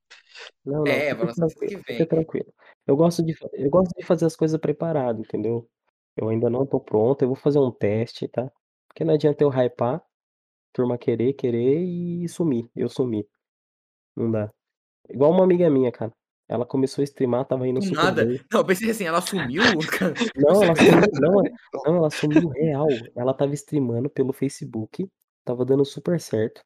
[0.64, 2.06] Não, não, É, fica vai lançar sexta que fica vem.
[2.06, 2.52] tranquilo.
[2.86, 5.68] Eu gosto de, eu gosto de fazer as coisas preparado, entendeu?
[6.16, 8.50] Eu ainda não tô pronto, eu vou fazer um teste, tá?
[8.88, 10.02] Porque não adianta eu hypar,
[10.72, 12.68] turma querer, querer e sumir.
[12.76, 13.26] Eu sumir.
[14.16, 14.50] Não dá.
[15.10, 16.12] Igual uma amiga minha, cara.
[16.52, 18.26] Ela começou a streamar, tava indo Do super nada.
[18.26, 18.38] bem.
[18.52, 19.62] Não, eu pensei assim, ela sumiu?
[19.90, 20.12] cara.
[20.36, 22.88] Não, ela sumiu, não, Então, não, ela sumiu real.
[23.16, 25.08] Ela tava streamando pelo Facebook,
[25.46, 26.60] tava dando super certo.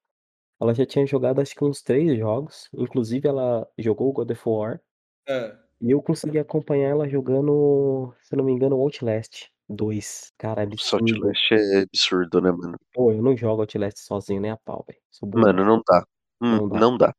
[0.60, 4.42] Ela já tinha jogado acho que uns três jogos, inclusive ela jogou o God of
[4.44, 4.80] War,
[5.28, 10.32] Ah, e eu consegui acompanhar ela jogando, se eu não me engano, Outlast 2.
[10.36, 11.14] Cara, o absurdo.
[11.14, 12.76] Outlast é absurdo, né, mano?
[12.92, 14.98] Pô, eu não jogo Outlast sozinho nem a pau, velho.
[15.32, 16.04] Mano, não dá.
[16.42, 16.80] Hum, Não dá.
[16.80, 17.14] não dá.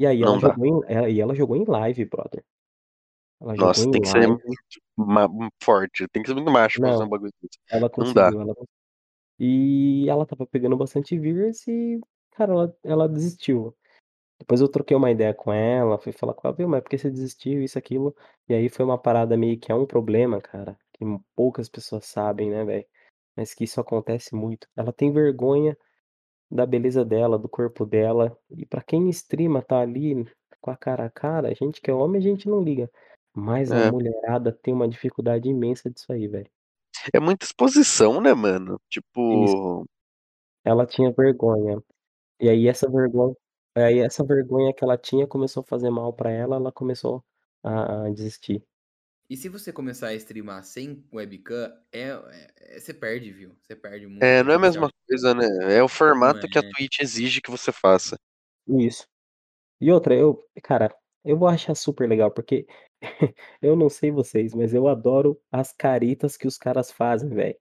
[0.00, 0.56] E aí ela Não dá.
[0.56, 2.44] jogou em, ela- e ela jogou em live, brother.
[3.40, 4.28] Ela Nossa, tem em que ser live.
[4.28, 4.42] muito
[4.96, 5.28] ma-
[5.62, 7.58] forte, tem que ser muito macho pra fazer um bagulho desse.
[7.70, 8.30] Ela Não dá.
[8.30, 8.54] conseguiu, ela
[9.38, 12.00] e ela estava pegando bastante views e,
[12.32, 13.76] cara, ela ela desistiu.
[14.38, 16.98] Depois eu troquei uma ideia com ela, fui falar com ela: "Viu, mas por que
[16.98, 18.14] você desistiu, isso, aquilo".
[18.48, 21.04] E aí foi uma parada meio que é um problema, cara, que
[21.36, 22.86] poucas pessoas sabem, né, velho,
[23.36, 24.68] mas que isso acontece muito.
[24.76, 25.76] Ela tem vergonha
[26.50, 30.24] da beleza dela, do corpo dela, e pra quem streama, tá ali
[30.60, 32.90] com a cara a cara, a gente que é homem, a gente não liga,
[33.34, 33.90] mas a É.
[33.90, 36.50] mulherada tem uma dificuldade imensa disso aí, velho.
[37.14, 38.80] É muita exposição, né, mano?
[39.28, 39.54] Isso.
[39.58, 39.86] Tipo,
[40.64, 41.82] Ela tinha vergonha.
[42.40, 43.34] E aí essa vergonha
[43.76, 47.24] aí essa vergonha que ela tinha começou a fazer mal pra ela, ela começou
[47.64, 48.64] a a desistir.
[49.30, 52.08] E se você começar a streamar sem webcam, é
[52.56, 55.46] é você perde, viu, você perde muito é, não é a mesma coisa, né?
[55.76, 56.68] É o formato que a é.
[56.68, 58.18] Twitch exige que você faça.
[58.66, 59.06] Isso.
[59.80, 60.92] E outra, eu cara,
[61.24, 62.66] eu vou achar super legal, porque
[63.62, 67.56] eu não sei vocês, mas eu adoro as caritas que os caras fazem, velho.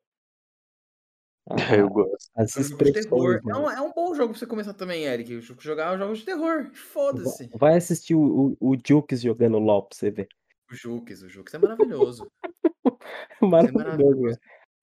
[1.79, 2.29] Eu a gosto.
[2.35, 5.39] as É um expressões, É um é um bom jogo pra você começar também, Eric,
[5.41, 7.49] jo jogar jogos de terror, foda-se.
[7.55, 10.29] vai assistir o o o Jukes jogando LOL pra você ver.
[10.71, 12.31] O Jukes, o Jukes é maravilhoso.
[13.41, 14.21] Isso é Maravilhoso, maravilhoso.
[14.23, 14.39] velho.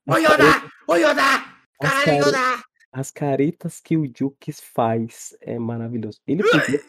[0.09, 0.37] "Ô As Yoda!
[0.37, 1.23] caretas Ô Yoda!
[1.81, 6.21] Caralho, Yoda!" as caretas que o Jukes faz é maravilhoso.
[6.27, 6.81] Ele podia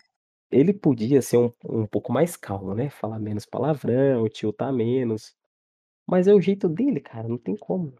[0.50, 5.36] ele podia ser um um pouco mais calmo, né, falar menos palavrão, tiltar menos,
[6.08, 7.94] mas é o jeito dele, cara, não tem como.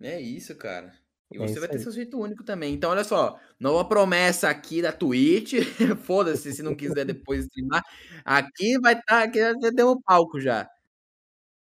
[0.00, 0.92] É isso, cara.
[1.30, 1.80] E É você isso vai ter aí.
[1.80, 2.74] seu jeito único também.
[2.74, 5.54] Então olha só, nova promessa aqui da Twitch,
[6.04, 7.82] foda-se se não quiser depois streamar,
[8.24, 10.68] aqui vai estar aqui já deu o palco já.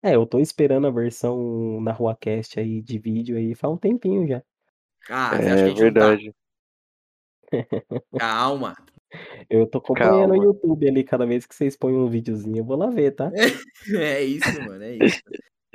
[0.02, 4.26] É, eu tô esperando a versão na RuaCast aí de vídeo aí faz um tempinho
[4.26, 4.42] já.
[5.10, 6.18] Ah, você acha que É a gente não tá?
[6.18, 6.34] verdade.
[8.16, 8.74] Calma.
[9.48, 10.44] Eu tô acompanhando o Calma.
[10.44, 13.32] YouTube ali, cada vez que vocês põem um videozinho, eu vou lá ver, tá?
[13.96, 15.22] É isso, mano, é isso.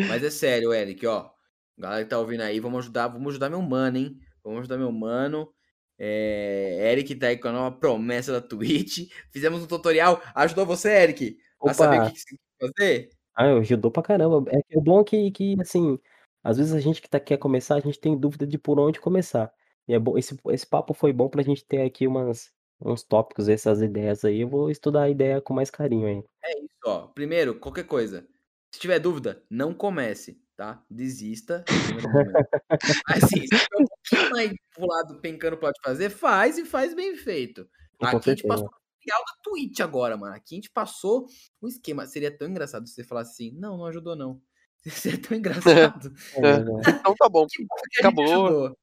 [0.05, 1.31] Mas é sério, Eric, ó,
[1.77, 4.19] galera que tá ouvindo aí, vamos ajudar vamos ajudar meu mano, hein.
[4.43, 5.51] Vamos ajudar meu mano.
[5.97, 9.09] Eh, Eric tá aí com a nova promessa da Twitch.
[9.31, 10.21] Fizemos um tutorial.
[10.35, 12.11] Ajudou você, Eric, a saber o Opa!
[12.11, 13.09] que você tem que fazer?
[13.35, 14.43] Ah, ajudou pra caramba.
[14.51, 15.99] É que o bom é que que, assim,
[16.43, 18.99] às vezes a gente que tá quer começar, a gente tem dúvida de por onde
[18.99, 19.51] começar.
[19.87, 23.47] E é bom esse esse papo foi bom pra gente ter aqui umas uns tópicos,
[23.47, 26.23] essas ideias aí, eu vou estudar a ideia com mais carinho aí.
[26.43, 28.27] É isso, ó, primeiro, qualquer coisa,
[28.73, 31.63] se tiver dúvida, não comece, tá, desista
[32.01, 32.47] momento.
[33.35, 37.15] Assim, se tiver um pouquinho mais pro lado pencando pode fazer, faz e faz bem
[37.15, 37.67] feito.
[38.01, 41.27] Aqui a gente passou o da Twitch agora, mano, aqui a gente passou
[41.61, 44.41] um esquema, seria tão engraçado se você falasse assim: "Não, não ajudou não".
[44.85, 46.13] Seria tão engraçado.
[46.35, 46.99] É verdade.
[46.99, 48.75] Então tá bom, bom acabou.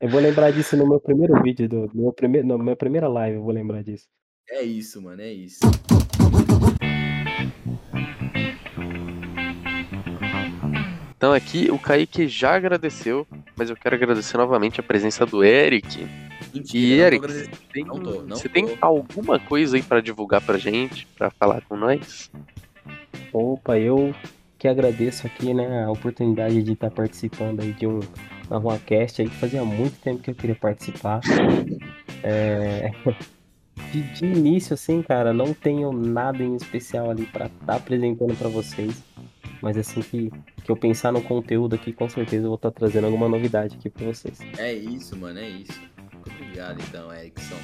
[0.00, 3.08] Eu vou lembrar disso no meu primeiro vídeo do no meu primeiro na minha primeira
[3.08, 4.06] live, eu vou lembrar disso.
[4.48, 5.60] É isso, mano, é isso.
[11.26, 16.06] Então aqui o Kaique já agradeceu, mas eu quero agradecer novamente a presença do Eric.
[16.54, 17.56] Mentira, E Eric, agradecendo.
[17.72, 18.54] tem- Não tô, não você tô.
[18.54, 22.30] tem alguma coisa aí pra divulgar pra gente, pra falar com nós?
[23.32, 24.14] Opa, eu
[24.56, 27.98] que agradeço aqui, né, a oportunidade de estar participando aí de um
[28.48, 31.20] na RuaCast aí, que fazia muito tempo que eu queria participar.
[32.22, 32.92] É,
[33.90, 38.48] de de início, assim, cara, não tenho nada em especial ali pra estar apresentando pra
[38.48, 39.02] vocês,
[39.62, 40.30] mas assim que
[40.66, 43.88] que eu pensar no conteúdo aqui, com certeza eu vou estar trazendo alguma novidade aqui
[43.88, 44.40] pra vocês.
[44.58, 45.80] É isso, mano, é isso.
[46.12, 47.54] Muito obrigado, então, Erickson.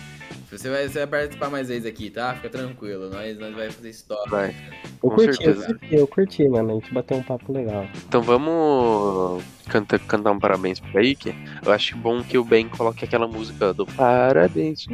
[0.48, 2.34] Você vai, você vai participar mais vezes aqui, tá?
[2.34, 4.30] Fica tranquilo, nós, nós vai fazer história.
[4.30, 4.54] Vai.
[5.02, 5.66] Eu Com curti, eu certeza.
[5.66, 7.88] curti, eu curti, mano, a gente bateu um papo legal.
[8.06, 11.34] Então vamos canta, cantar um parabéns pro Kaique.
[11.64, 14.86] Eu acho bom que o Ben coloque aquela música do parabéns,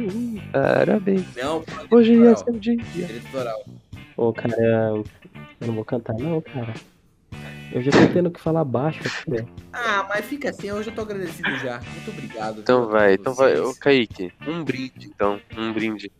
[0.51, 1.25] parabéns.
[1.35, 2.77] Não, Hoje é seu dia.
[4.15, 4.93] Ô, cara,
[5.59, 6.73] eu não vou cantar não, cara.
[7.71, 9.45] Eu já tô tendo que falar baixo aqui, né?
[9.71, 11.79] Ah, mas fica assim, eu já tô agradecido já.
[11.79, 12.61] Muito obrigado.
[12.61, 13.59] Então vai, então vai.
[13.59, 16.11] Ô Kaique, um brinde então, um brinde.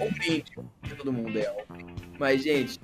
[0.00, 1.94] Um brinde pra todo mundo é um brinde.
[2.18, 2.80] Mas, gente,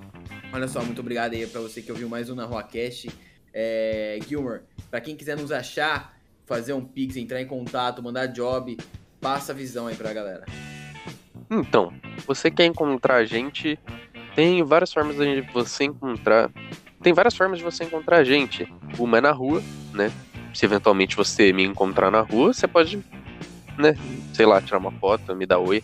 [0.53, 3.09] olha só, muito obrigado aí pra você que ouviu mais um na RuaCast.
[3.53, 8.77] É, Gilmer, pra quem quiser nos achar, fazer um pix, entrar em contato, mandar job,
[9.19, 10.45] passa a visão aí pra galera.
[11.49, 11.93] Então,
[12.25, 13.77] você quer encontrar a gente,
[14.35, 16.49] tem várias formas de você encontrar.
[17.01, 18.71] Tem várias formas de você encontrar a gente.
[18.97, 19.61] Uma é na rua,
[19.93, 20.11] né?
[20.53, 23.03] Se eventualmente você me encontrar na rua, você pode,
[23.77, 23.95] né?
[24.33, 25.83] Sei lá, tirar uma foto, me dar oi.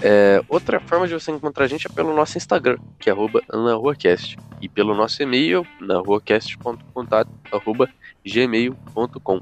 [0.00, 3.42] É, outra forma de você encontrar a gente é pelo nosso Instagram, que é arroba
[3.52, 4.36] naruacast.
[4.60, 7.88] E pelo nosso e-mail, naruacast.contato, arroba
[8.28, 9.40] gmail.com.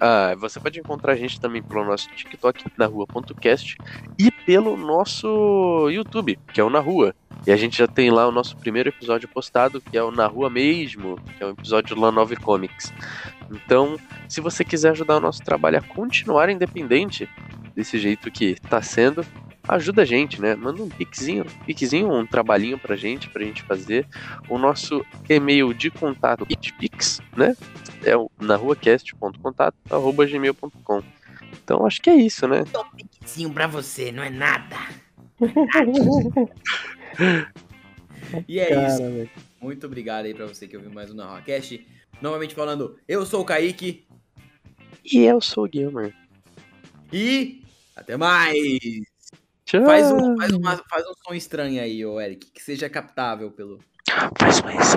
[0.00, 3.76] Ah, você pode encontrar a gente também pelo nosso TikTok, na rua.cast,
[4.18, 7.14] e pelo nosso YouTube, que é o Na Rua.
[7.46, 10.26] E a gente já tem lá o nosso primeiro episódio postado, que é o Na
[10.26, 12.92] Rua Mesmo, que é um episódio do La Nove Comics.
[13.50, 13.96] Então,
[14.28, 17.28] se você quiser ajudar o nosso trabalho a continuar independente,
[17.74, 19.24] desse jeito que tá sendo,
[19.68, 20.54] ajuda a gente, né?
[20.54, 24.06] Manda um pixinho, pixinho, um trabalhinho pra gente, pra gente fazer.
[24.48, 26.46] O nosso e-mail de contato,
[26.78, 27.54] pix, né?
[28.02, 31.02] É o naruacast.contato.gmail.com
[31.62, 32.64] Então acho que é isso, né?
[32.72, 34.76] Só um piquezinho pra você, não é nada.
[38.48, 38.98] e é Cara, isso.
[38.98, 39.30] velho.
[39.60, 41.84] Muito obrigado aí pra você que ouviu mais um Narracast.
[42.22, 44.06] Novamente falando, eu sou o Kaique
[45.04, 46.12] E eu sou o Gilmer.
[47.12, 47.62] e
[47.94, 48.56] até mais.
[49.68, 49.84] Tchau.
[49.84, 53.78] Faz um, faz, uma- faz um som estranho aí, ô Eric, que seja captável pelo.
[54.40, 54.96] Faz mais.